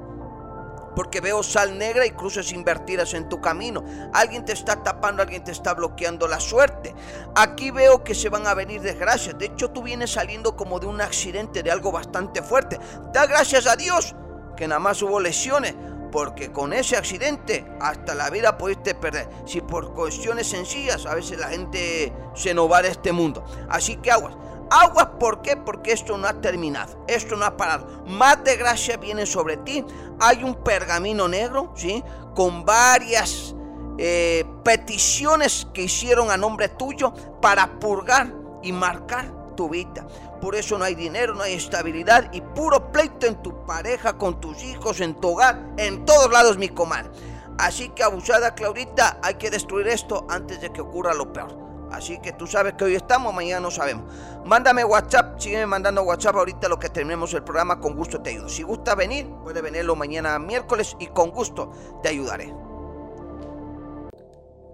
Porque 0.97 1.21
veo 1.21 1.43
sal 1.43 1.77
negra 1.77 2.07
y 2.07 2.09
cruces 2.09 2.51
invertidas 2.51 3.13
en 3.13 3.29
tu 3.29 3.39
camino. 3.39 3.83
Alguien 4.13 4.43
te 4.43 4.53
está 4.53 4.81
tapando, 4.81 5.21
alguien 5.21 5.43
te 5.43 5.51
está 5.51 5.75
bloqueando 5.75 6.27
la 6.27 6.39
suerte. 6.39 6.95
Aquí 7.35 7.69
veo 7.69 8.03
que 8.03 8.15
se 8.15 8.29
van 8.29 8.47
a 8.47 8.55
venir 8.55 8.81
desgracias. 8.81 9.37
De 9.37 9.45
hecho, 9.45 9.69
tú 9.69 9.83
vienes 9.83 10.13
saliendo 10.13 10.55
como 10.55 10.79
de 10.79 10.87
un 10.87 10.99
accidente, 10.99 11.61
de 11.61 11.69
algo 11.69 11.91
bastante 11.91 12.41
fuerte. 12.41 12.79
Da 13.13 13.27
gracias 13.27 13.67
a 13.67 13.75
Dios 13.75 14.15
que 14.55 14.67
nada 14.67 14.79
más 14.79 14.99
hubo 15.03 15.19
lesiones 15.19 15.75
porque 16.11 16.51
con 16.51 16.73
ese 16.73 16.97
accidente 16.97 17.63
hasta 17.79 18.15
la 18.15 18.31
vida 18.31 18.57
pudiste 18.57 18.95
perder. 18.95 19.29
Si 19.45 19.61
por 19.61 19.93
cuestiones 19.93 20.47
sencillas, 20.47 21.05
a 21.05 21.13
veces 21.13 21.37
la 21.37 21.49
gente 21.49 22.11
se 22.33 22.55
nos 22.55 22.71
va 22.71 22.81
de 22.81 22.89
este 22.89 23.11
mundo. 23.11 23.45
Así 23.69 23.97
que 23.97 24.09
aguas. 24.09 24.35
Aguas, 24.69 25.07
¿por 25.19 25.41
qué? 25.41 25.55
Porque 25.55 25.91
esto 25.91 26.17
no 26.17 26.27
ha 26.27 26.41
terminado, 26.41 27.03
esto 27.07 27.35
no 27.35 27.45
ha 27.45 27.57
parado. 27.57 28.03
Más 28.05 28.43
de 28.43 28.57
gracia 28.57 28.97
viene 28.97 29.25
sobre 29.25 29.57
ti. 29.57 29.85
Hay 30.19 30.43
un 30.43 30.55
pergamino 30.55 31.27
negro, 31.27 31.73
¿sí? 31.75 32.03
Con 32.35 32.65
varias 32.65 33.55
eh, 33.97 34.45
peticiones 34.63 35.67
que 35.73 35.83
hicieron 35.83 36.29
a 36.29 36.37
nombre 36.37 36.69
tuyo 36.69 37.13
para 37.41 37.79
purgar 37.79 38.31
y 38.61 38.71
marcar 38.71 39.55
tu 39.55 39.69
vida. 39.69 40.07
Por 40.39 40.55
eso 40.55 40.77
no 40.77 40.85
hay 40.85 40.95
dinero, 40.95 41.33
no 41.33 41.41
hay 41.41 41.53
estabilidad 41.53 42.31
y 42.31 42.41
puro 42.41 42.91
pleito 42.91 43.25
en 43.25 43.41
tu 43.41 43.65
pareja, 43.65 44.17
con 44.17 44.39
tus 44.39 44.63
hijos, 44.63 45.01
en 45.01 45.15
tu 45.15 45.29
hogar, 45.29 45.73
en 45.77 46.05
todos 46.05 46.31
lados, 46.31 46.57
mi 46.57 46.69
comadre. 46.69 47.09
Así 47.57 47.89
que 47.89 48.03
abusada 48.03 48.53
Claudita, 48.53 49.19
hay 49.23 49.35
que 49.35 49.49
destruir 49.49 49.87
esto 49.87 50.27
antes 50.29 50.61
de 50.61 50.71
que 50.71 50.81
ocurra 50.81 51.13
lo 51.13 51.33
peor. 51.33 51.66
Así 51.91 52.19
que 52.19 52.33
tú 52.33 52.47
sabes 52.47 52.73
que 52.73 52.83
hoy 52.83 52.95
estamos, 52.95 53.33
mañana 53.33 53.61
no 53.61 53.71
sabemos. 53.71 54.13
Mándame 54.45 54.83
WhatsApp, 54.83 55.39
sígueme 55.39 55.65
mandando 55.65 56.03
WhatsApp 56.03 56.35
ahorita 56.35 56.67
lo 56.67 56.79
que 56.79 56.89
terminemos 56.89 57.33
el 57.33 57.43
programa, 57.43 57.79
con 57.79 57.95
gusto 57.95 58.21
te 58.21 58.31
ayudo. 58.31 58.49
Si 58.49 58.63
gusta 58.63 58.95
venir, 58.95 59.27
puede 59.43 59.61
venirlo 59.61 59.95
mañana 59.95 60.37
miércoles 60.39 60.95
y 60.99 61.07
con 61.07 61.31
gusto 61.31 61.71
te 62.03 62.09
ayudaré. 62.09 62.53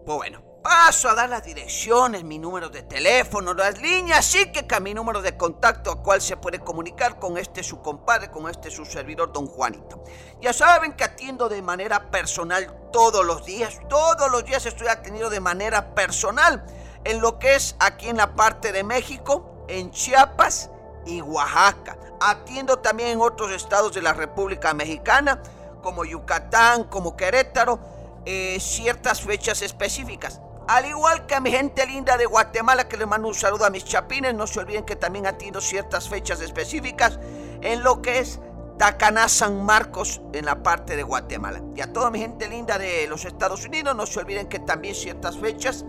Pues 0.05 0.17
bueno, 0.17 0.41
paso 0.61 1.09
a 1.09 1.13
dar 1.13 1.29
las 1.29 1.43
direcciones, 1.43 2.23
mi 2.23 2.39
número 2.39 2.69
de 2.69 2.83
teléfono, 2.83 3.53
las 3.53 3.81
líneas, 3.81 4.35
que 4.51 4.79
mi 4.79 4.93
número 4.93 5.21
de 5.21 5.37
contacto 5.37 5.91
a 5.91 6.01
cual 6.01 6.21
se 6.21 6.37
puede 6.37 6.59
comunicar 6.59 7.19
con 7.19 7.37
este 7.37 7.63
su 7.63 7.81
compadre, 7.81 8.31
con 8.31 8.49
este 8.49 8.71
su 8.71 8.85
servidor, 8.85 9.31
don 9.31 9.47
Juanito. 9.47 10.03
Ya 10.41 10.51
saben 10.51 10.93
que 10.93 11.03
atiendo 11.03 11.47
de 11.47 11.61
manera 11.61 12.09
personal 12.09 12.89
todos 12.91 13.25
los 13.25 13.45
días, 13.45 13.79
todos 13.87 14.31
los 14.31 14.43
días 14.45 14.65
estoy 14.65 14.87
atendido 14.87 15.29
de 15.29 15.39
manera 15.39 15.93
personal 15.93 16.65
en 17.05 17.21
lo 17.21 17.39
que 17.39 17.55
es 17.55 17.75
aquí 17.79 18.09
en 18.09 18.17
la 18.17 18.35
parte 18.35 18.71
de 18.71 18.83
México, 18.83 19.65
en 19.67 19.91
Chiapas 19.91 20.69
y 21.05 21.21
Oaxaca. 21.21 21.97
Atiendo 22.19 22.79
también 22.79 23.09
en 23.09 23.21
otros 23.21 23.51
estados 23.51 23.93
de 23.93 24.01
la 24.01 24.13
República 24.13 24.73
Mexicana, 24.73 25.41
como 25.81 26.05
Yucatán, 26.05 26.85
como 26.85 27.17
Querétaro, 27.17 27.79
eh, 28.25 28.57
ciertas 28.59 29.21
fechas 29.21 29.61
específicas. 29.61 30.39
Al 30.67 30.85
igual 30.85 31.25
que 31.25 31.35
a 31.35 31.41
mi 31.41 31.51
gente 31.51 31.85
linda 31.85 32.15
de 32.15 32.25
Guatemala, 32.25 32.87
que 32.87 32.95
les 32.95 33.05
mando 33.05 33.27
un 33.27 33.35
saludo 33.35 33.65
a 33.65 33.69
mis 33.69 33.83
chapines, 33.83 34.33
no 34.33 34.47
se 34.47 34.61
olviden 34.61 34.85
que 34.85 34.95
también 34.95 35.27
atiendo 35.27 35.59
ciertas 35.59 36.07
fechas 36.07 36.39
específicas 36.39 37.19
en 37.61 37.83
lo 37.83 38.01
que 38.01 38.19
es 38.19 38.39
Tacaná, 38.77 39.27
San 39.27 39.65
Marcos, 39.65 40.21
en 40.31 40.45
la 40.45 40.63
parte 40.63 40.95
de 40.95 41.03
Guatemala. 41.03 41.61
Y 41.75 41.81
a 41.81 41.91
toda 41.91 42.09
mi 42.09 42.19
gente 42.19 42.47
linda 42.47 42.77
de 42.77 43.07
los 43.07 43.25
Estados 43.25 43.65
Unidos, 43.65 43.93
no 43.93 44.05
se 44.05 44.19
olviden 44.19 44.47
que 44.47 44.59
también 44.59 44.95
ciertas 44.95 45.37
fechas 45.37 45.83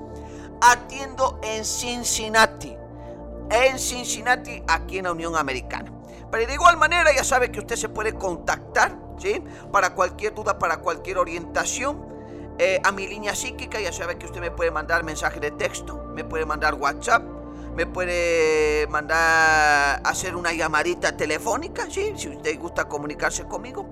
atiendo 0.65 1.39
en 1.43 1.65
Cincinnati. 1.65 2.75
En 3.51 3.79
Cincinnati, 3.79 4.63
aquí 4.67 4.99
en 4.99 5.05
la 5.05 5.13
Unión 5.13 5.37
Americana. 5.37 5.93
Pero 6.31 6.47
de 6.47 6.55
igual 6.55 6.77
manera, 6.77 7.15
ya 7.15 7.23
sabe 7.23 7.53
que 7.53 7.61
usted 7.61 7.77
se 7.77 7.89
puede 7.89 8.15
contactar, 8.15 8.97
¿sí? 9.19 9.43
Para 9.71 9.95
cualquier 9.95 10.35
duda, 10.35 10.59
para 10.59 10.79
cualquier 10.79 11.19
orientación. 11.19 12.15
Eh, 12.59 12.81
a 12.83 12.93
mi 12.93 13.07
línea 13.07 13.35
psíquica, 13.35 13.81
ya 13.81 13.93
sabe 13.93 14.17
que 14.17 14.27
usted 14.27 14.41
me 14.41 14.51
puede 14.51 14.71
mandar 14.71 15.05
mensaje 15.05 15.39
de 15.39 15.51
texto, 15.51 16.03
me 16.15 16.25
puede 16.25 16.47
mandar 16.47 16.75
WhatsApp, 16.75 17.23
me 17.75 17.87
puede 17.87 18.87
mandar 18.87 20.01
hacer 20.05 20.35
una 20.35 20.53
llamadita 20.53 21.17
telefónica, 21.17 21.91
¿sí? 21.91 22.15
Si 22.17 22.29
usted 22.29 22.59
gusta 22.59 22.89
comunicarse 22.89 23.45
conmigo. 23.45 23.87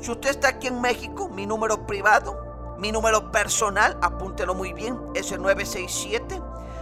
Si 0.00 0.10
usted 0.10 0.30
está 0.30 0.48
aquí 0.48 0.66
en 0.66 0.80
México, 0.80 1.28
mi 1.28 1.46
número 1.46 1.86
privado 1.86 2.47
mi 2.78 2.92
número 2.92 3.32
personal, 3.32 3.98
apúntelo 4.00 4.54
muy 4.54 4.72
bien, 4.72 4.96
es 5.14 5.32
el 5.32 5.42
967 5.42 6.40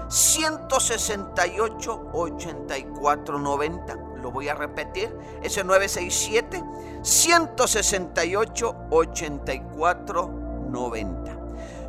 168 0.08 2.10
8490. 2.12 3.96
Lo 4.22 4.30
voy 4.30 4.48
a 4.48 4.54
repetir, 4.54 5.12
es 5.42 5.56
el 5.56 5.66
967 5.66 6.62
168 7.02 8.76
8490. 8.90 11.36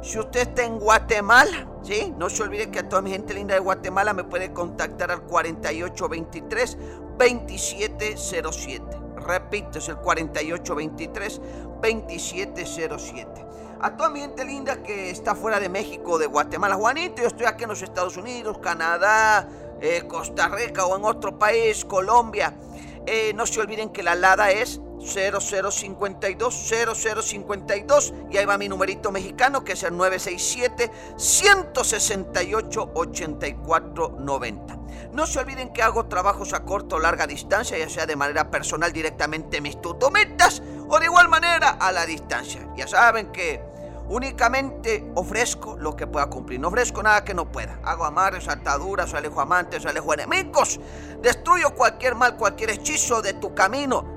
Si 0.02 0.18
usted 0.20 0.42
está 0.42 0.64
en 0.64 0.80
Guatemala, 0.80 1.68
¿sí? 1.84 2.14
No 2.18 2.30
se 2.30 2.44
olvide 2.44 2.72
que 2.72 2.80
a 2.80 2.88
toda 2.88 3.02
mi 3.02 3.12
gente 3.12 3.34
linda 3.34 3.56
de 3.56 3.60
Guatemala 3.60 4.14
me 4.14 4.24
puede 4.24 4.54
contactar 4.54 5.12
al 5.12 5.24
4823 5.24 6.78
2707. 7.18 8.86
Repito, 9.18 9.80
es 9.80 9.90
el 9.90 9.98
4823 9.98 11.42
2707 11.82 13.47
a 13.82 13.96
toda 13.96 14.10
mi 14.10 14.20
gente 14.22 14.44
linda 14.46 14.82
que 14.84 15.10
está 15.10 15.36
fuera 15.36 15.60
de 15.60 15.70
México, 15.70 16.18
de 16.18 16.26
Guatemala. 16.26 16.76
Juanito, 16.76 17.22
yo 17.22 17.28
estoy 17.28 17.46
aquí 17.46 17.64
en 17.64 17.70
los 17.70 17.82
Estados 17.82 18.18
Unidos, 18.18 18.58
Canadá, 18.60 19.48
eh, 19.82 20.04
Costa 20.08 20.48
Rica 20.48 20.86
o 20.86 20.98
en 20.98 21.06
otro 21.06 21.38
país, 21.38 21.86
Colombia. 21.86 22.54
Eh, 23.06 23.34
no 23.36 23.46
se 23.46 23.60
olviden 23.62 23.90
que 23.90 24.04
la 24.04 24.16
LADA 24.16 24.52
es 24.52 24.82
0052 25.00 26.54
0052 26.54 28.14
y 28.32 28.38
ahí 28.38 28.46
va 28.46 28.58
mi 28.58 28.68
numerito 28.68 29.12
mexicano 29.12 29.64
que 29.64 29.74
es 29.74 29.84
el 29.84 29.96
967 29.96 30.92
168 31.16 32.92
8490. 32.94 34.78
No 35.14 35.26
se 35.26 35.40
olviden 35.40 35.72
que 35.72 35.84
hago 35.84 36.08
trabajos 36.08 36.54
a 36.54 36.64
corto 36.64 36.98
o 36.98 37.00
larga 37.00 37.28
distancia, 37.28 37.78
ya 37.78 37.90
sea 37.90 38.06
de 38.06 38.16
manera 38.16 38.50
personal 38.52 38.92
directamente 38.92 39.62
mis 39.62 39.80
tutometas 39.80 40.62
o 40.90 41.00
de 41.00 41.06
igual 41.06 41.30
manera 41.30 41.78
a 41.80 41.92
la 41.92 42.06
distancia. 42.06 42.68
Ya 42.76 42.88
saben 42.88 43.32
que 43.32 43.62
Únicamente 44.10 45.06
ofrezco 45.16 45.76
lo 45.78 45.96
que 45.96 46.08
pueda 46.08 46.28
cumplir. 46.28 46.62
No 46.62 46.70
ofrezco 46.70 47.04
nada 47.04 47.26
que 47.26 47.34
no 47.34 47.52
pueda. 47.52 47.78
Hago 47.84 48.06
amarres, 48.06 48.48
ataduras, 48.48 49.14
alejo 49.14 49.42
amantes, 49.42 49.86
alejo 49.86 50.14
enemigos. 50.14 50.80
Destruyo 51.22 51.76
cualquier 51.76 52.16
mal, 52.16 52.38
cualquier 52.38 52.70
hechizo 52.70 53.22
de 53.22 53.34
tu 53.34 53.54
camino 53.54 54.17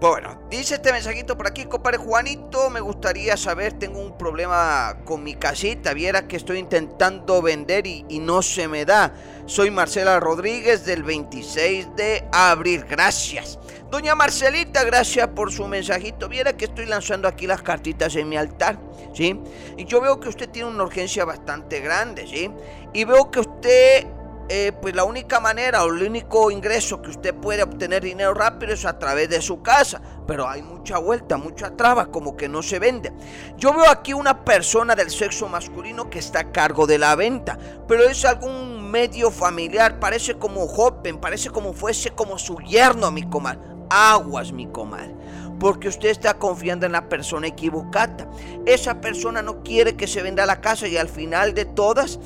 Bueno, 0.00 0.40
dice 0.48 0.76
este 0.76 0.92
mensajito 0.92 1.36
por 1.36 1.46
aquí, 1.46 1.66
compadre 1.66 1.98
Juanito, 1.98 2.70
me 2.70 2.80
gustaría 2.80 3.36
saber, 3.36 3.74
tengo 3.74 4.00
un 4.00 4.16
problema 4.16 4.96
con 5.04 5.22
mi 5.22 5.34
casita, 5.34 5.92
viera 5.92 6.26
que 6.26 6.36
estoy 6.36 6.56
intentando 6.56 7.42
vender 7.42 7.86
y, 7.86 8.18
no 8.18 8.40
se 8.40 8.66
me 8.66 8.86
da. 8.86 9.12
Soy 9.44 9.70
Marcela 9.70 10.18
Rodríguez 10.18 10.86
del 10.86 11.02
26 11.02 11.96
de 11.96 12.24
abril, 12.32 12.86
gracias. 12.88 13.58
Doña 13.90 14.14
Marcelita, 14.14 14.84
gracias 14.84 15.28
por 15.28 15.52
su 15.52 15.68
mensajito. 15.68 16.30
Viera 16.30 16.56
que 16.56 16.64
estoy 16.64 16.86
lanzando 16.86 17.28
aquí 17.28 17.46
las 17.46 17.60
cartitas 17.60 18.16
en 18.16 18.26
mi 18.30 18.38
altar, 18.38 18.78
¿sí? 19.12 19.38
Y 19.76 19.84
yo 19.84 20.00
veo 20.00 20.18
que 20.18 20.30
usted 20.30 20.48
tiene 20.48 20.70
una 20.70 20.84
urgencia 20.84 21.26
bastante 21.26 21.80
grande, 21.80 22.26
¿sí? 22.26 22.50
Y 22.94 23.04
veo 23.04 23.30
que 23.30 23.40
usted 23.40 24.06
eh, 24.52 24.72
pues 24.72 24.96
la 24.96 25.04
única 25.04 25.38
manera 25.38 25.84
o 25.84 25.94
el 25.94 26.02
único 26.02 26.50
ingreso 26.50 27.00
que 27.00 27.10
usted 27.10 27.32
puede 27.32 27.62
obtener 27.62 28.02
dinero 28.02 28.34
rápido 28.34 28.72
es 28.72 28.84
a 28.84 28.98
través 28.98 29.28
de 29.30 29.40
su 29.40 29.62
casa. 29.62 30.02
Pero 30.26 30.48
hay 30.48 30.60
mucha 30.60 30.98
vuelta, 30.98 31.36
mucha 31.36 31.76
traba, 31.76 32.06
como 32.06 32.36
que 32.36 32.48
no 32.48 32.60
se 32.60 32.80
vende. 32.80 33.12
Yo 33.56 33.72
veo 33.72 33.88
aquí 33.88 34.12
una 34.12 34.44
persona 34.44 34.96
del 34.96 35.10
sexo 35.10 35.48
masculino 35.48 36.10
que 36.10 36.18
está 36.18 36.40
a 36.40 36.50
cargo 36.50 36.88
de 36.88 36.98
la 36.98 37.14
venta, 37.14 37.56
pero 37.86 38.02
es 38.02 38.24
algún 38.24 38.90
medio 38.90 39.30
familiar, 39.30 40.00
parece 40.00 40.34
como 40.34 40.66
joven, 40.66 41.18
parece 41.18 41.50
como 41.50 41.72
fuese 41.72 42.10
como 42.10 42.36
su 42.36 42.56
yerno, 42.58 43.12
mi 43.12 43.22
comadre. 43.22 43.60
Aguas, 43.88 44.52
mi 44.52 44.66
comadre 44.66 45.14
porque 45.60 45.88
usted 45.88 46.08
está 46.08 46.38
confiando 46.38 46.86
en 46.86 46.92
la 46.92 47.08
persona 47.08 47.46
equivocada. 47.46 48.26
Esa 48.64 49.00
persona 49.00 49.42
no 49.42 49.62
quiere 49.62 49.94
que 49.94 50.06
se 50.06 50.22
venda 50.22 50.46
la 50.46 50.62
casa 50.62 50.88
y 50.88 50.96
al 50.96 51.10
final 51.10 51.52
de 51.52 51.66
todas 51.66 52.18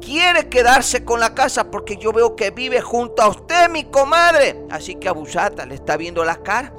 quiere 0.00 0.48
quedarse 0.48 1.04
con 1.04 1.20
la 1.20 1.34
casa 1.34 1.70
porque 1.70 1.96
yo 1.96 2.12
veo 2.12 2.36
que 2.36 2.50
vive 2.50 2.80
junto 2.80 3.22
a 3.22 3.28
usted, 3.28 3.68
mi 3.68 3.84
comadre. 3.84 4.64
Así 4.70 4.96
que 4.96 5.08
abusata, 5.08 5.66
le 5.66 5.74
está 5.74 5.96
viendo 5.96 6.24
la 6.24 6.36
cara. 6.42 6.72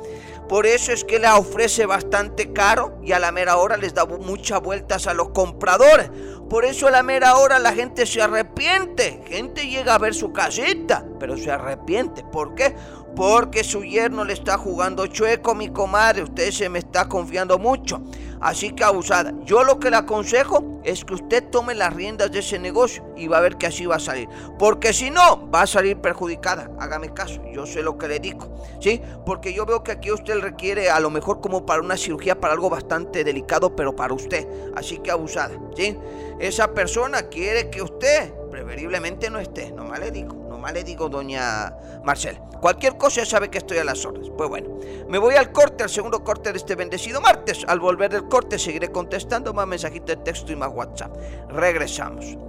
Por 0.50 0.66
eso 0.66 0.92
es 0.92 1.04
que 1.04 1.20
le 1.20 1.28
ofrece 1.28 1.86
bastante 1.86 2.52
caro 2.52 2.98
y 3.04 3.12
a 3.12 3.20
la 3.20 3.32
mera 3.32 3.58
hora 3.58 3.78
les 3.78 3.94
da 3.94 4.06
muchas 4.08 4.60
vueltas 4.60 5.06
a 5.06 5.14
los 5.14 5.30
compradores. 5.30 6.10
Por 6.50 6.66
eso 6.66 6.88
a 6.88 6.92
la 6.92 7.04
mera 7.04 7.38
hora 7.38 7.60
la 7.60 7.72
gente 7.72 8.08
se 8.08 8.20
arrepiente. 8.20 9.22
Gente 9.28 9.68
llega 9.68 9.94
a 9.94 10.00
ver 10.00 10.16
su 10.16 10.34
casita, 10.34 11.06
pero 11.20 11.38
se 11.38 11.52
arrepiente. 11.52 12.24
¿Por 12.24 12.56
qué? 12.56 12.76
Porque 13.16 13.64
su 13.64 13.84
yerno 13.84 14.24
le 14.24 14.34
está 14.34 14.58
jugando 14.58 15.08
chueco, 15.08 15.56
mi 15.56 15.70
comadre. 15.70 16.24
Usted 16.24 16.52
se 16.52 16.70
me 16.70 16.80
está 16.80 17.08
confiando 17.08 17.58
mucho. 17.60 18.02
Así 18.40 18.72
que 18.72 18.84
abusada. 18.84 19.34
Yo 19.44 19.64
lo 19.64 19.80
que 19.80 19.90
le 19.90 19.98
aconsejo 19.98 20.80
es 20.84 21.04
que 21.04 21.14
usted 21.14 21.44
tome 21.50 21.76
las 21.76 21.94
riendas 21.94 22.32
de 22.32 22.40
ese 22.40 22.58
negocio 22.58 23.04
y 23.18 23.28
va 23.28 23.40
a 23.40 23.42
ver 23.42 23.58
que 23.58 23.68
así 23.68 23.86
va 23.86 23.98
a 23.98 24.00
salir. 24.00 24.30
Porque 24.58 24.94
si 24.94 25.10
no, 25.10 25.50
va 25.52 25.64
a 25.64 25.68
salir 25.68 25.98
perjudicada. 25.98 26.72
Hágame 26.80 27.14
caso, 27.14 27.42
yo 27.52 27.66
sé 27.66 27.82
lo 27.82 27.98
que 27.98 28.08
le 28.08 28.20
digo. 28.20 28.48
¿Sí? 28.80 29.02
Porque 29.26 29.54
yo 29.54 29.66
veo 29.66 29.84
que 29.84 29.92
aquí 29.92 30.12
usted 30.12 30.40
requiere 30.40 30.90
a 30.90 31.02
lo 31.02 31.10
mejor 31.10 31.42
como 31.42 31.66
para 31.66 31.82
una 31.82 31.98
cirugía, 31.98 32.40
para 32.40 32.54
algo 32.54 32.70
bastante 32.70 33.26
delicado, 33.26 33.76
pero 33.76 33.96
para 33.96 34.14
usted. 34.14 34.48
Así 34.76 35.00
que 35.00 35.12
abusada. 35.12 35.60
¿Sí? 35.76 35.98
Esa 36.40 36.74
persona 36.74 37.24
quiere 37.24 37.70
que 37.70 37.82
usted 37.82 38.34
preferiblemente 38.50 39.30
no 39.30 39.40
esté. 39.40 39.72
Nomás 39.72 40.00
le 40.00 40.12
digo, 40.12 40.34
nomás 40.60 40.74
le 40.74 40.84
digo, 40.84 41.08
doña 41.08 41.74
Marcela. 42.04 42.40
Cualquier 42.60 42.98
cosa 42.98 43.22
ya 43.22 43.26
sabe 43.26 43.50
que 43.50 43.60
estoy 43.60 43.78
a 43.78 43.86
las 43.86 44.06
órdenes. 44.06 44.30
Pues 44.38 44.50
bueno, 44.50 44.78
me 45.08 45.18
voy 45.18 45.36
al 45.36 45.54
corte, 45.54 45.84
al 45.84 45.90
segundo 45.90 46.22
corte 46.22 46.52
de 46.52 46.58
este 46.58 46.76
bendecido 46.76 47.22
martes. 47.22 47.64
Al 47.66 47.80
volver 47.80 48.12
del 48.12 48.28
corte 48.28 48.60
seguiré 48.60 48.92
contestando 48.92 49.54
más 49.54 49.66
mensajitos 49.66 50.18
de 50.18 50.18
texto 50.18 50.52
y 50.52 50.58
más 50.58 50.70
WhatsApp. 50.74 51.16
Regresamos. 51.50 52.49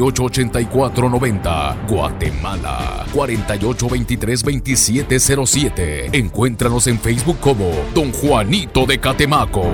8490 0.00 1.76
Guatemala 1.88 3.04
4823-2707. 3.12 6.10
Encuéntranos 6.12 6.86
en 6.86 6.98
Facebook 6.98 7.38
como 7.40 7.70
Don 7.94 8.12
Juanito 8.12 8.86
de 8.86 8.98
Catemaco. 8.98 9.66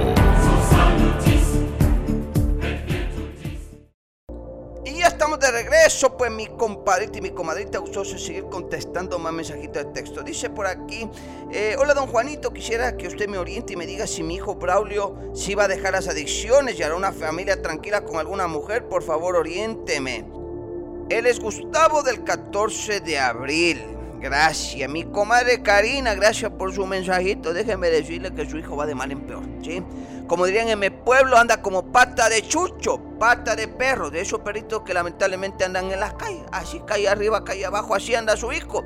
Pues 6.10 6.30
mi 6.30 6.46
compadrita 6.46 7.18
y 7.18 7.20
mi 7.20 7.30
comadrita 7.30 7.78
gustoso 7.78 8.18
seguir 8.18 8.44
contestando 8.44 9.18
más 9.18 9.32
mensajitos 9.32 9.84
de 9.84 9.92
texto. 9.92 10.22
Dice 10.22 10.50
por 10.50 10.66
aquí, 10.66 11.08
eh, 11.52 11.76
hola 11.78 11.94
don 11.94 12.06
Juanito, 12.06 12.52
quisiera 12.52 12.96
que 12.96 13.06
usted 13.06 13.28
me 13.28 13.38
oriente 13.38 13.72
y 13.72 13.76
me 13.76 13.86
diga 13.86 14.06
si 14.06 14.22
mi 14.22 14.36
hijo 14.36 14.54
Braulio 14.54 15.16
si 15.34 15.54
va 15.54 15.64
a 15.64 15.68
dejar 15.68 15.92
las 15.92 16.08
adicciones 16.08 16.78
y 16.78 16.82
hará 16.82 16.94
una 16.94 17.12
familia 17.12 17.60
tranquila 17.60 18.04
con 18.04 18.18
alguna 18.18 18.46
mujer. 18.46 18.88
Por 18.88 19.02
favor, 19.02 19.36
oriénteme. 19.36 20.24
Él 21.08 21.26
es 21.26 21.40
Gustavo 21.40 22.02
del 22.02 22.24
14 22.24 23.00
de 23.00 23.18
abril. 23.18 23.82
Gracias, 24.24 24.88
mi 24.88 25.04
comadre 25.04 25.62
Karina, 25.62 26.14
gracias 26.14 26.50
por 26.52 26.72
su 26.74 26.86
mensajito. 26.86 27.52
Déjeme 27.52 27.90
decirle 27.90 28.32
que 28.34 28.48
su 28.48 28.56
hijo 28.56 28.74
va 28.74 28.86
de 28.86 28.94
mal 28.94 29.12
en 29.12 29.20
peor, 29.20 29.42
¿sí? 29.62 29.82
Como 30.26 30.46
dirían 30.46 30.70
en 30.70 30.78
mi 30.78 30.88
pueblo, 30.88 31.36
anda 31.36 31.60
como 31.60 31.92
pata 31.92 32.30
de 32.30 32.40
chucho, 32.40 32.98
pata 33.18 33.54
de 33.54 33.68
perro, 33.68 34.08
de 34.08 34.22
esos 34.22 34.40
perritos 34.40 34.80
que 34.80 34.94
lamentablemente 34.94 35.62
andan 35.62 35.90
en 35.90 36.00
las 36.00 36.14
calles. 36.14 36.40
Así 36.52 36.80
calle 36.86 37.06
arriba, 37.06 37.44
calle 37.44 37.66
abajo, 37.66 37.94
así 37.94 38.14
anda 38.14 38.34
su 38.34 38.50
hijo. 38.50 38.82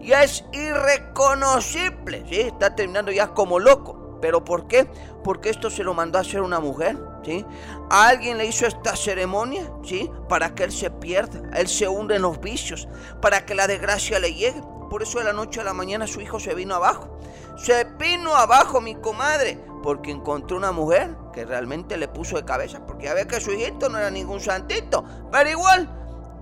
Ya 0.00 0.24
es 0.24 0.44
irreconocible, 0.50 2.24
¿sí? 2.28 2.40
Está 2.40 2.74
terminando 2.74 3.12
ya 3.12 3.28
como 3.28 3.60
loco. 3.60 4.18
¿Pero 4.20 4.42
por 4.44 4.66
qué? 4.66 4.88
Porque 5.22 5.50
esto 5.50 5.70
se 5.70 5.84
lo 5.84 5.94
mandó 5.94 6.18
a 6.18 6.22
hacer 6.22 6.40
una 6.40 6.58
mujer. 6.58 6.98
¿sí? 7.24 7.46
Alguien 7.90 8.38
le 8.38 8.46
hizo 8.46 8.66
esta 8.66 8.96
ceremonia, 8.96 9.70
¿sí? 9.84 10.10
Para 10.28 10.52
que 10.56 10.64
él 10.64 10.72
se 10.72 10.90
pierda, 10.90 11.40
él 11.56 11.68
se 11.68 11.86
hunde 11.86 12.16
en 12.16 12.22
los 12.22 12.40
vicios, 12.40 12.88
para 13.22 13.46
que 13.46 13.54
la 13.54 13.68
desgracia 13.68 14.18
le 14.18 14.34
llegue. 14.34 14.60
Por 14.90 15.02
eso 15.02 15.18
de 15.18 15.24
la 15.24 15.32
noche 15.32 15.60
a 15.60 15.64
la 15.64 15.72
mañana 15.72 16.06
su 16.06 16.20
hijo 16.20 16.40
se 16.40 16.54
vino 16.54 16.74
abajo. 16.74 17.18
Se 17.56 17.84
vino 17.84 18.34
abajo 18.34 18.80
mi 18.80 18.96
comadre, 18.96 19.58
porque 19.82 20.10
encontró 20.10 20.56
una 20.56 20.72
mujer 20.72 21.16
que 21.32 21.44
realmente 21.44 21.96
le 21.96 22.08
puso 22.08 22.36
de 22.36 22.44
cabeza, 22.44 22.84
porque 22.86 23.06
ya 23.06 23.14
ve 23.14 23.26
que 23.26 23.40
su 23.40 23.52
hijito 23.52 23.88
no 23.88 23.98
era 23.98 24.10
ningún 24.10 24.40
santito, 24.40 25.04
pero 25.30 25.48
igual 25.48 25.88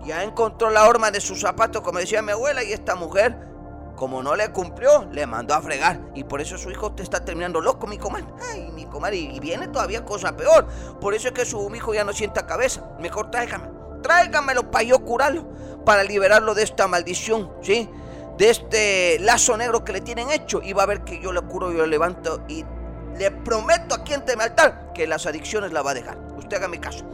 ya 0.04 0.24
encontró 0.24 0.70
la 0.70 0.88
horma 0.88 1.10
de 1.10 1.20
sus 1.20 1.40
zapatos, 1.40 1.82
como 1.82 1.98
decía 1.98 2.22
mi 2.22 2.32
abuela, 2.32 2.64
y 2.64 2.72
esta 2.72 2.94
mujer 2.94 3.48
como 3.98 4.22
no 4.22 4.36
le 4.36 4.50
cumplió, 4.52 5.08
le 5.10 5.26
mandó 5.26 5.54
a 5.54 5.60
fregar. 5.60 6.00
Y 6.14 6.22
por 6.22 6.40
eso 6.40 6.56
su 6.56 6.70
hijo 6.70 6.92
te 6.92 7.02
está 7.02 7.24
terminando 7.24 7.60
loco, 7.60 7.86
mi 7.88 7.98
comadre. 7.98 8.26
Ay, 8.52 8.70
mi 8.70 8.86
comadre. 8.86 9.16
Y 9.16 9.40
viene 9.40 9.66
todavía 9.66 10.04
cosa 10.04 10.36
peor. 10.36 10.68
Por 11.00 11.14
eso 11.14 11.28
es 11.28 11.34
que 11.34 11.44
su 11.44 11.74
hijo 11.74 11.92
ya 11.92 12.04
no 12.04 12.12
sienta 12.12 12.46
cabeza. 12.46 12.88
Mejor 13.00 13.32
tráigame. 13.32 13.68
Tráigamelo 14.00 14.70
para 14.70 14.84
yo 14.84 15.00
curarlo. 15.00 15.48
Para 15.84 16.04
liberarlo 16.04 16.54
de 16.54 16.62
esta 16.62 16.86
maldición, 16.86 17.52
¿sí? 17.60 17.90
De 18.38 18.50
este 18.50 19.18
lazo 19.20 19.56
negro 19.56 19.84
que 19.84 19.92
le 19.92 20.00
tienen 20.00 20.30
hecho. 20.30 20.62
Y 20.62 20.72
va 20.72 20.84
a 20.84 20.86
ver 20.86 21.02
que 21.02 21.20
yo 21.20 21.32
le 21.32 21.42
curo, 21.42 21.72
yo 21.72 21.82
le 21.82 21.88
levanto. 21.88 22.44
Y 22.48 22.64
le 23.18 23.30
prometo 23.30 23.96
aquí 23.96 24.14
en 24.14 24.22
mi 24.24 24.42
altar 24.42 24.92
que 24.94 25.06
las 25.06 25.26
adicciones 25.26 25.72
la 25.72 25.82
va 25.82 25.90
a 25.90 25.94
dejar. 25.94 26.18
Usted 26.36 26.56
haga 26.56 26.68
mi 26.68 26.78
caso. 26.78 27.04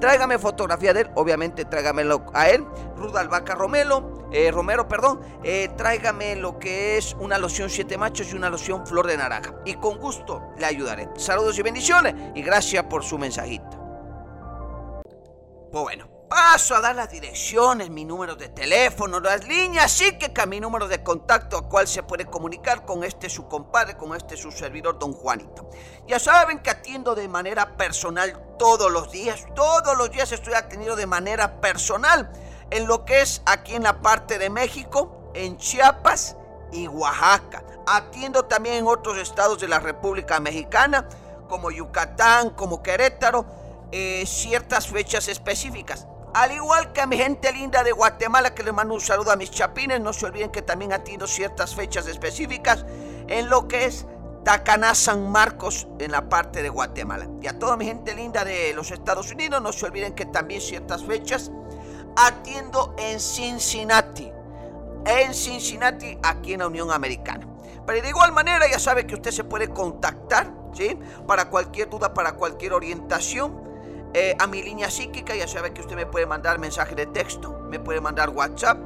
Tráigame 0.00 0.38
fotografía 0.38 0.94
de 0.94 1.00
él, 1.00 1.10
obviamente 1.16 1.64
tráigamelo 1.64 2.26
a 2.32 2.48
él. 2.50 2.64
Ruda 2.96 3.20
Albaca 3.20 3.56
Romelo, 3.56 4.28
eh, 4.32 4.52
Romero, 4.52 4.86
perdón. 4.86 5.20
Eh, 5.42 5.68
tráigame 5.76 6.36
lo 6.36 6.60
que 6.60 6.96
es 6.96 7.16
una 7.18 7.38
loción 7.38 7.68
siete 7.68 7.98
machos 7.98 8.32
y 8.32 8.36
una 8.36 8.48
loción 8.48 8.86
flor 8.86 9.08
de 9.08 9.16
naranja. 9.16 9.56
Y 9.64 9.74
con 9.74 9.98
gusto 9.98 10.52
le 10.56 10.66
ayudaré. 10.66 11.08
Saludos 11.16 11.58
y 11.58 11.62
bendiciones 11.62 12.14
y 12.36 12.42
gracias 12.42 12.84
por 12.84 13.02
su 13.02 13.18
mensajito. 13.18 13.76
Pues 15.72 15.82
bueno, 15.82 16.08
paso 16.28 16.74
a 16.74 16.80
dar 16.80 16.94
las 16.94 17.10
direcciones, 17.10 17.90
mi 17.90 18.04
número 18.04 18.36
de 18.36 18.48
teléfono, 18.48 19.20
las 19.20 19.46
líneas, 19.46 20.00
que 20.18 20.46
mi 20.46 20.60
número 20.60 20.86
de 20.86 21.02
contacto 21.02 21.56
a 21.56 21.68
cual 21.68 21.88
se 21.88 22.02
puede 22.02 22.26
comunicar 22.26 22.84
con 22.84 23.02
este 23.02 23.28
su 23.28 23.48
compadre, 23.48 23.96
con 23.96 24.14
este 24.14 24.36
su 24.36 24.52
servidor, 24.52 24.98
don 24.98 25.12
Juanito. 25.12 25.68
Ya 26.06 26.18
saben 26.18 26.60
que 26.60 26.70
atiendo 26.70 27.14
de 27.14 27.28
manera 27.28 27.76
personal 27.76 28.56
todos 28.58 28.90
los 28.90 29.10
días, 29.10 29.46
todos 29.54 29.96
los 29.96 30.10
días 30.10 30.30
estoy 30.32 30.54
atendiendo 30.54 30.96
de 30.96 31.06
manera 31.06 31.60
personal 31.60 32.30
en 32.70 32.86
lo 32.86 33.04
que 33.04 33.22
es 33.22 33.42
aquí 33.46 33.74
en 33.74 33.84
la 33.84 34.00
parte 34.00 34.38
de 34.38 34.50
México, 34.50 35.32
en 35.34 35.56
Chiapas 35.56 36.36
y 36.72 36.86
Oaxaca. 36.86 37.64
Atiendo 37.86 38.44
también 38.44 38.76
en 38.76 38.86
otros 38.86 39.16
estados 39.16 39.60
de 39.60 39.68
la 39.68 39.80
República 39.80 40.40
Mexicana, 40.40 41.08
como 41.48 41.70
Yucatán, 41.70 42.50
como 42.50 42.82
Querétaro, 42.82 43.46
eh, 43.90 44.24
ciertas 44.26 44.86
fechas 44.88 45.28
específicas. 45.28 46.06
Al 46.38 46.52
igual 46.52 46.92
que 46.92 47.00
a 47.00 47.06
mi 47.08 47.16
gente 47.16 47.52
linda 47.52 47.82
de 47.82 47.90
Guatemala, 47.90 48.54
que 48.54 48.62
les 48.62 48.72
mando 48.72 48.94
un 48.94 49.00
saludo 49.00 49.32
a 49.32 49.36
mis 49.36 49.50
chapines, 49.50 50.00
no 50.00 50.12
se 50.12 50.24
olviden 50.24 50.52
que 50.52 50.62
también 50.62 50.92
atiendo 50.92 51.26
ciertas 51.26 51.74
fechas 51.74 52.06
específicas 52.06 52.86
en 53.26 53.48
lo 53.48 53.66
que 53.66 53.86
es 53.86 54.06
Tacaná, 54.44 54.94
San 54.94 55.32
Marcos, 55.32 55.88
en 55.98 56.12
la 56.12 56.28
parte 56.28 56.62
de 56.62 56.68
Guatemala. 56.68 57.26
Y 57.42 57.48
a 57.48 57.58
toda 57.58 57.76
mi 57.76 57.86
gente 57.86 58.14
linda 58.14 58.44
de 58.44 58.72
los 58.72 58.92
Estados 58.92 59.32
Unidos, 59.32 59.60
no 59.60 59.72
se 59.72 59.86
olviden 59.86 60.14
que 60.14 60.26
también 60.26 60.60
ciertas 60.60 61.02
fechas 61.02 61.50
atiendo 62.16 62.94
en 62.98 63.18
Cincinnati. 63.18 64.30
En 65.06 65.34
Cincinnati, 65.34 66.16
aquí 66.22 66.52
en 66.52 66.60
la 66.60 66.68
Unión 66.68 66.92
Americana. 66.92 67.48
Pero 67.84 68.00
de 68.00 68.10
igual 68.10 68.30
manera, 68.30 68.70
ya 68.70 68.78
sabe 68.78 69.08
que 69.08 69.16
usted 69.16 69.32
se 69.32 69.42
puede 69.42 69.70
contactar, 69.70 70.52
¿sí? 70.72 70.96
Para 71.26 71.50
cualquier 71.50 71.90
duda, 71.90 72.14
para 72.14 72.34
cualquier 72.34 72.74
orientación 72.74 73.67
eh, 74.14 74.34
a 74.38 74.46
mi 74.46 74.62
línea 74.62 74.90
psíquica, 74.90 75.34
ya 75.34 75.46
sabe 75.46 75.72
que 75.72 75.82
usted 75.82 75.96
me 75.96 76.06
puede 76.06 76.26
mandar 76.26 76.58
mensaje 76.58 76.94
de 76.94 77.06
texto, 77.06 77.60
me 77.68 77.78
puede 77.78 78.00
mandar 78.00 78.30
WhatsApp, 78.30 78.78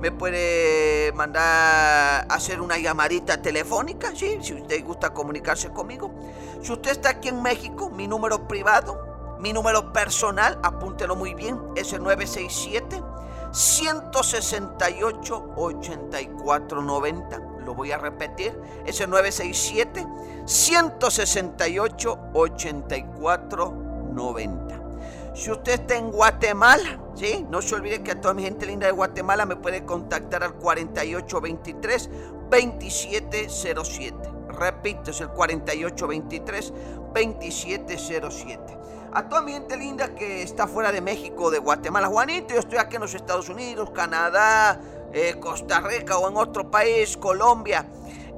me 0.00 0.12
puede 0.12 1.12
mandar 1.12 2.26
hacer 2.30 2.60
una 2.60 2.78
llamadita 2.78 3.42
telefónica, 3.42 4.14
¿sí? 4.14 4.38
si 4.40 4.54
usted 4.54 4.84
gusta 4.84 5.12
comunicarse 5.12 5.70
conmigo. 5.70 6.12
Si 6.62 6.72
usted 6.72 6.92
está 6.92 7.10
aquí 7.10 7.28
en 7.28 7.42
México, 7.42 7.90
mi 7.90 8.06
número 8.06 8.46
privado, 8.46 9.36
mi 9.40 9.52
número 9.52 9.92
personal, 9.92 10.58
apúntelo 10.62 11.16
muy 11.16 11.34
bien, 11.34 11.60
es 11.74 11.92
el 11.92 12.02
967 12.02 13.02
168 13.50 15.52
8490. 15.56 17.38
Lo 17.64 17.74
voy 17.74 17.92
a 17.92 17.98
repetir, 17.98 18.58
es 18.86 19.00
el 19.00 19.10
967 19.10 20.06
168 20.46 22.18
8490. 24.14 25.34
Si 25.34 25.50
usted 25.50 25.72
está 25.80 25.96
en 25.96 26.10
Guatemala, 26.10 26.98
¿sí? 27.14 27.46
No 27.48 27.62
se 27.62 27.74
olvide 27.74 28.02
que 28.02 28.12
a 28.12 28.20
toda 28.20 28.34
mi 28.34 28.42
gente 28.42 28.66
linda 28.66 28.86
de 28.86 28.92
Guatemala 28.92 29.46
me 29.46 29.56
puede 29.56 29.84
contactar 29.84 30.42
al 30.42 30.54
4823 30.54 32.10
2707. 32.50 34.16
Repito, 34.48 35.10
es 35.10 35.20
el 35.20 35.28
4823 35.28 36.72
2707. 37.14 38.78
A 39.12 39.28
toda 39.28 39.42
mi 39.42 39.52
gente 39.52 39.76
linda 39.76 40.14
que 40.14 40.42
está 40.42 40.66
fuera 40.66 40.92
de 40.92 41.00
México, 41.00 41.50
de 41.50 41.58
Guatemala, 41.58 42.08
Juanito, 42.08 42.54
yo 42.54 42.60
estoy 42.60 42.78
aquí 42.78 42.96
en 42.96 43.02
los 43.02 43.14
Estados 43.14 43.48
Unidos, 43.48 43.90
Canadá, 43.90 44.80
eh, 45.12 45.36
Costa 45.40 45.80
Rica 45.80 46.18
o 46.18 46.28
en 46.28 46.36
otro 46.36 46.70
país, 46.70 47.16
Colombia. 47.16 47.86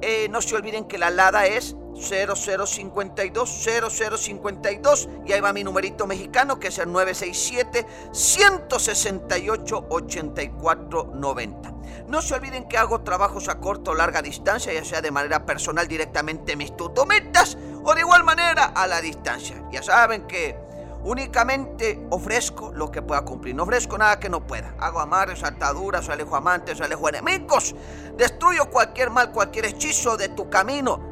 Eh, 0.01 0.27
no 0.29 0.41
se 0.41 0.55
olviden 0.55 0.85
que 0.85 0.97
la 0.97 1.09
LADA 1.09 1.45
es 1.45 1.75
0052 1.93 3.49
0052 3.49 5.09
y 5.25 5.33
ahí 5.33 5.41
va 5.41 5.53
mi 5.53 5.63
numerito 5.63 6.07
mexicano 6.07 6.59
que 6.59 6.69
es 6.69 6.79
el 6.79 6.91
967 6.91 7.85
168 8.11 9.85
8490. 9.89 11.73
No 12.07 12.21
se 12.21 12.35
olviden 12.35 12.67
que 12.67 12.77
hago 12.77 13.01
trabajos 13.01 13.47
a 13.49 13.59
corto 13.59 13.91
o 13.91 13.95
larga 13.95 14.21
distancia, 14.21 14.73
ya 14.73 14.83
sea 14.83 15.01
de 15.01 15.11
manera 15.11 15.45
personal 15.45 15.87
directamente 15.87 16.53
en 16.53 16.57
mis 16.57 16.75
tutometas 16.75 17.57
o 17.83 17.93
de 17.93 18.01
igual 18.01 18.23
manera 18.23 18.65
a 18.65 18.87
la 18.87 19.01
distancia. 19.01 19.63
Ya 19.71 19.83
saben 19.83 20.27
que 20.27 20.57
Únicamente 21.03 22.05
ofrezco 22.11 22.71
lo 22.73 22.91
que 22.91 23.01
pueda 23.01 23.23
cumplir. 23.23 23.55
No 23.55 23.63
ofrezco 23.63 23.97
nada 23.97 24.19
que 24.19 24.29
no 24.29 24.45
pueda. 24.45 24.75
Hago 24.79 24.99
amarres, 24.99 25.43
ataduras, 25.43 26.09
alejo 26.09 26.35
amantes, 26.35 26.79
alejo 26.79 27.09
enemigos. 27.09 27.75
Destruyo 28.17 28.69
cualquier 28.69 29.09
mal, 29.09 29.31
cualquier 29.31 29.65
hechizo 29.65 30.15
de 30.15 30.29
tu 30.29 30.49
camino. 30.49 31.10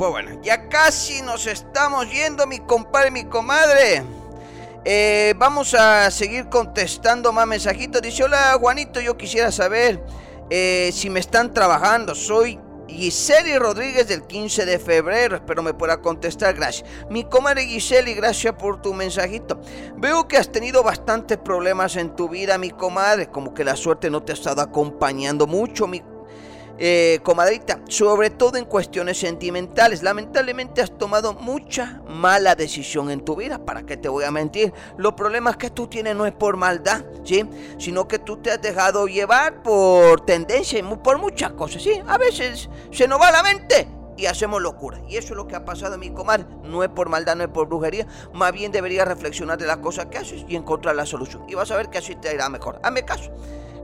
Pues 0.00 0.12
bueno, 0.12 0.40
ya 0.42 0.66
casi 0.70 1.20
nos 1.20 1.46
estamos 1.46 2.10
yendo, 2.10 2.46
mi 2.46 2.58
compadre, 2.60 3.10
mi 3.10 3.24
comadre. 3.24 4.02
Eh, 4.82 5.34
vamos 5.36 5.74
a 5.74 6.10
seguir 6.10 6.48
contestando 6.48 7.34
más 7.34 7.46
mensajitos. 7.46 8.00
Dice, 8.00 8.24
hola 8.24 8.56
Juanito, 8.58 8.98
yo 9.02 9.18
quisiera 9.18 9.52
saber 9.52 10.02
eh, 10.48 10.88
si 10.94 11.10
me 11.10 11.20
están 11.20 11.52
trabajando. 11.52 12.14
Soy 12.14 12.58
Giseli 12.88 13.58
Rodríguez 13.58 14.08
del 14.08 14.22
15 14.22 14.64
de 14.64 14.78
febrero. 14.78 15.36
Espero 15.36 15.62
me 15.62 15.74
pueda 15.74 16.00
contestar. 16.00 16.54
Gracias. 16.54 16.88
Mi 17.10 17.24
comadre 17.24 17.66
Giseli, 17.66 18.14
gracias 18.14 18.54
por 18.54 18.80
tu 18.80 18.94
mensajito. 18.94 19.60
Veo 19.98 20.26
que 20.26 20.38
has 20.38 20.50
tenido 20.50 20.82
bastantes 20.82 21.36
problemas 21.36 21.96
en 21.96 22.16
tu 22.16 22.30
vida, 22.30 22.56
mi 22.56 22.70
comadre. 22.70 23.26
Como 23.26 23.52
que 23.52 23.64
la 23.64 23.76
suerte 23.76 24.08
no 24.08 24.22
te 24.22 24.32
ha 24.32 24.34
estado 24.34 24.62
acompañando 24.62 25.46
mucho, 25.46 25.86
mi 25.86 26.02
eh, 26.82 27.20
comadrita, 27.22 27.80
sobre 27.88 28.30
todo 28.30 28.56
en 28.56 28.64
cuestiones 28.64 29.18
sentimentales. 29.18 30.02
Lamentablemente 30.02 30.80
has 30.80 30.96
tomado 30.96 31.34
mucha 31.34 32.00
mala 32.08 32.54
decisión 32.54 33.10
en 33.10 33.20
tu 33.20 33.36
vida, 33.36 33.64
¿para 33.64 33.84
qué 33.84 33.98
te 33.98 34.08
voy 34.08 34.24
a 34.24 34.30
mentir? 34.30 34.72
Los 34.96 35.12
problemas 35.12 35.58
que 35.58 35.68
tú 35.68 35.88
tienes 35.88 36.16
no 36.16 36.24
es 36.24 36.32
por 36.32 36.56
maldad, 36.56 37.04
¿sí? 37.22 37.44
Sino 37.78 38.08
que 38.08 38.18
tú 38.18 38.38
te 38.38 38.50
has 38.50 38.62
dejado 38.62 39.06
llevar 39.06 39.62
por 39.62 40.24
tendencia 40.24 40.78
y 40.78 40.82
por 40.82 41.18
muchas 41.18 41.52
cosas, 41.52 41.82
¿sí? 41.82 42.00
A 42.08 42.16
veces 42.16 42.70
se 42.90 43.06
nos 43.06 43.20
va 43.20 43.30
la 43.30 43.42
mente 43.42 43.86
y 44.16 44.26
hacemos 44.26 44.62
locura. 44.62 45.00
Y 45.06 45.16
eso 45.16 45.34
es 45.34 45.36
lo 45.36 45.46
que 45.46 45.56
ha 45.56 45.64
pasado 45.66 45.94
en 45.94 46.00
mi 46.00 46.10
comadre. 46.10 46.46
No 46.64 46.82
es 46.82 46.88
por 46.88 47.08
maldad, 47.08 47.36
no 47.36 47.44
es 47.44 47.50
por 47.50 47.68
brujería. 47.68 48.06
Más 48.32 48.52
bien 48.52 48.72
deberías 48.72 49.06
reflexionar 49.06 49.58
de 49.58 49.66
las 49.66 49.78
cosas 49.78 50.06
que 50.06 50.18
haces 50.18 50.44
y 50.48 50.56
encontrar 50.56 50.96
la 50.96 51.06
solución. 51.06 51.44
Y 51.48 51.54
vas 51.54 51.70
a 51.70 51.76
ver 51.76 51.88
que 51.88 51.98
así 51.98 52.14
te 52.16 52.32
irá 52.34 52.48
mejor. 52.48 52.80
Hazme 52.82 53.04
caso. 53.04 53.30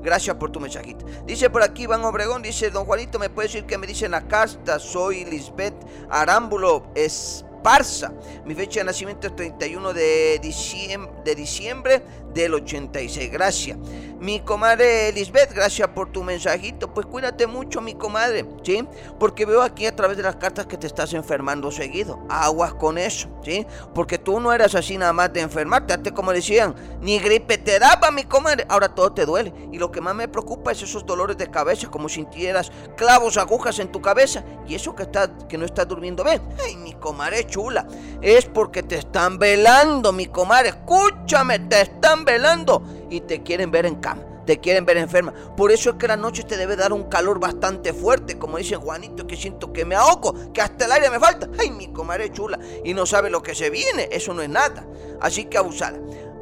Gracias 0.07 0.37
por 0.37 0.53
tu 0.53 0.61
mensajito. 0.61 1.05
Dice 1.27 1.51
por 1.51 1.65
aquí 1.65 1.83
Iván 1.83 2.05
Obregón, 2.05 2.41
dice, 2.41 2.71
don 2.71 2.85
Juanito, 2.85 3.19
¿me 3.19 3.29
puede 3.29 3.49
decir 3.49 3.67
que 3.67 3.77
me 3.77 3.89
dice 3.89 4.09
la 4.09 4.29
carta? 4.29 4.79
Soy 4.79 5.25
Lisbeth 5.25 5.75
Arámbulo 6.09 6.87
Esparza. 6.95 8.13
Mi 8.45 8.55
fecha 8.55 8.79
de 8.79 8.85
nacimiento 8.85 9.27
es 9.27 9.35
31 9.35 9.93
de 9.93 10.39
diciembre, 10.41 11.13
de 11.25 11.35
diciembre 11.35 12.03
del 12.33 12.55
86. 12.55 13.33
Gracias. 13.33 13.79
Mi 14.19 14.41
comadre 14.41 15.13
Lisbeth, 15.13 15.53
gracias 15.53 15.89
por 15.89 16.11
tu 16.11 16.23
mensajito. 16.25 16.93
Pues 16.95 17.05
cuídate 17.05 17.47
mucho, 17.47 17.83
mi 17.83 17.95
comadre, 17.95 18.47
¿sí? 18.63 18.83
Porque 19.21 19.45
veo 19.45 19.61
aquí 19.61 19.85
a 19.85 19.95
través 19.95 20.17
de 20.17 20.23
las 20.23 20.37
cartas 20.37 20.65
que 20.67 20.79
te 20.79 20.87
estás 20.87 21.13
enfermando 21.13 21.71
seguido. 21.71 22.19
Aguas 22.31 22.73
con 22.73 22.97
eso, 22.97 23.29
¿sí? 23.45 23.67
Porque 23.95 24.17
tú 24.17 24.41
no 24.41 24.55
eras 24.55 24.75
así 24.75 24.97
nada 24.97 25.13
más 25.13 25.35
de 25.35 25.43
enfermarte. 25.43 25.93
Antes, 25.93 26.15
como 26.15 26.33
decían, 26.33 26.75
ni 27.03 27.19
gripe 27.19 27.59
te 27.59 27.79
daba, 27.79 28.11
mi 28.11 28.25
comadre. 28.25 28.65
Ahora 28.71 28.95
todo 28.95 29.13
te 29.13 29.27
duele. 29.27 29.53
Y 29.71 29.79
lo 29.79 29.93
que 29.93 30.01
más 30.01 30.15
me 30.15 30.29
preocupa 30.29 30.73
es 30.73 30.83
esos 30.83 31.05
dolores 31.05 31.37
de 31.37 31.51
cabeza, 31.51 31.89
como 31.89 32.09
si 32.09 32.17
sintieras 32.17 32.73
clavos, 32.97 33.37
agujas 33.37 33.79
en 33.81 33.93
tu 33.93 34.01
cabeza. 34.01 34.43
Y 34.67 34.77
eso 34.77 34.97
que, 34.97 35.03
está, 35.03 35.37
que 35.47 35.59
no 35.59 35.67
estás 35.67 35.87
durmiendo 35.87 36.25
bien. 36.25 36.41
Ay, 36.65 36.77
mi 36.77 36.95
comadre 36.95 37.47
chula. 37.47 37.87
Es 38.23 38.47
porque 38.47 38.83
te 38.83 38.97
están 38.97 39.39
velando, 39.39 40.11
mi 40.11 40.25
comadre. 40.25 40.71
Escúchame, 40.71 41.59
te 41.59 41.83
están 41.83 42.25
velando 42.25 42.96
y 43.11 43.21
te 43.21 43.43
quieren 43.43 43.71
ver 43.71 43.87
en 43.87 43.97
cama, 43.97 44.23
te 44.45 44.59
quieren 44.59 44.85
ver 44.85 44.97
enferma. 44.97 45.33
Por 45.57 45.73
eso 45.73 45.91
es 45.91 45.97
que 45.97 46.09
la 46.09 46.17
noche 46.17 46.43
te 46.43 46.57
debe 46.57 46.77
dar 46.77 46.93
un 46.93 47.05
calor 47.05 47.39
bastante 47.39 47.93
fuerte, 47.93 48.39
como 48.39 48.59
dice 48.59 48.77
Juanito, 48.77 49.27
que 49.27 49.37
siento 49.37 49.73
que 49.73 49.85
me 49.85 49.95
ahogo, 49.95 50.53
que 50.53 50.61
hasta 50.61 50.87
el 50.87 50.93
aire 50.93 51.11
me 51.11 51.21
falta. 51.21 51.49
Ay, 51.59 51.71
mi 51.71 51.89
comadre 51.89 52.33
chula, 52.33 52.59
y 52.85 52.95
no 52.95 53.07
sabe 53.07 53.31
lo 53.31 53.43
que 53.43 53.55
se 53.55 53.71
viene, 53.71 54.09
eso 54.11 54.35
no 54.35 54.43
es 54.43 54.49
nada. 54.49 54.87
Así 55.21 55.45
que 55.47 55.59
abusada. 55.59 55.99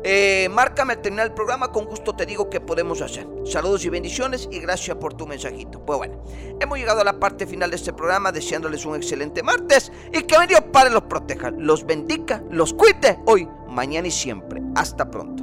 Eh, 0.06 0.50
márcame 0.50 0.92
al 0.92 1.00
terminar 1.00 1.26
el 1.28 1.32
programa, 1.32 1.72
con 1.72 1.86
gusto 1.86 2.14
te 2.14 2.26
digo 2.26 2.50
qué 2.50 2.60
podemos 2.60 3.00
hacer. 3.00 3.26
Saludos 3.46 3.86
y 3.86 3.88
bendiciones 3.88 4.46
y 4.52 4.60
gracias 4.60 4.98
por 4.98 5.14
tu 5.14 5.26
mensajito. 5.26 5.80
Pues 5.80 5.96
bueno, 5.96 6.22
hemos 6.60 6.78
llegado 6.78 7.00
a 7.00 7.04
la 7.04 7.18
parte 7.18 7.46
final 7.46 7.70
de 7.70 7.76
este 7.76 7.94
programa 7.94 8.30
deseándoles 8.30 8.84
un 8.84 8.96
excelente 8.96 9.42
martes 9.42 9.90
y 10.12 10.22
que 10.24 10.36
Dios 10.46 10.60
Padre 10.70 10.90
los 10.90 11.04
proteja, 11.04 11.50
los 11.52 11.86
bendiga, 11.86 12.42
los 12.50 12.74
cuide 12.74 13.18
hoy, 13.24 13.48
mañana 13.66 14.08
y 14.08 14.10
siempre. 14.10 14.60
Hasta 14.74 15.10
pronto. 15.10 15.42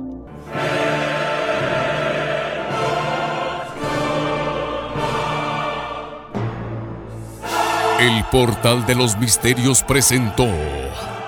El 8.02 8.24
portal 8.32 8.84
de 8.88 8.96
los 8.96 9.16
misterios 9.16 9.84
presentó 9.84 10.48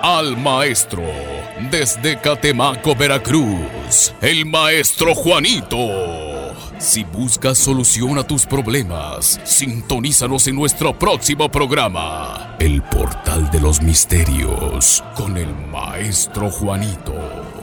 al 0.02 0.36
maestro 0.36 1.04
desde 1.70 2.20
Catemaco, 2.20 2.96
Veracruz, 2.96 4.12
el 4.20 4.44
maestro 4.44 5.14
Juanito. 5.14 5.76
Si 6.78 7.04
buscas 7.04 7.58
solución 7.58 8.18
a 8.18 8.24
tus 8.24 8.44
problemas, 8.44 9.40
sintonízanos 9.44 10.48
en 10.48 10.56
nuestro 10.56 10.98
próximo 10.98 11.48
programa, 11.48 12.56
El 12.58 12.82
portal 12.82 13.52
de 13.52 13.60
los 13.60 13.80
misterios, 13.80 15.04
con 15.14 15.36
el 15.36 15.54
maestro 15.54 16.50
Juanito. 16.50 17.53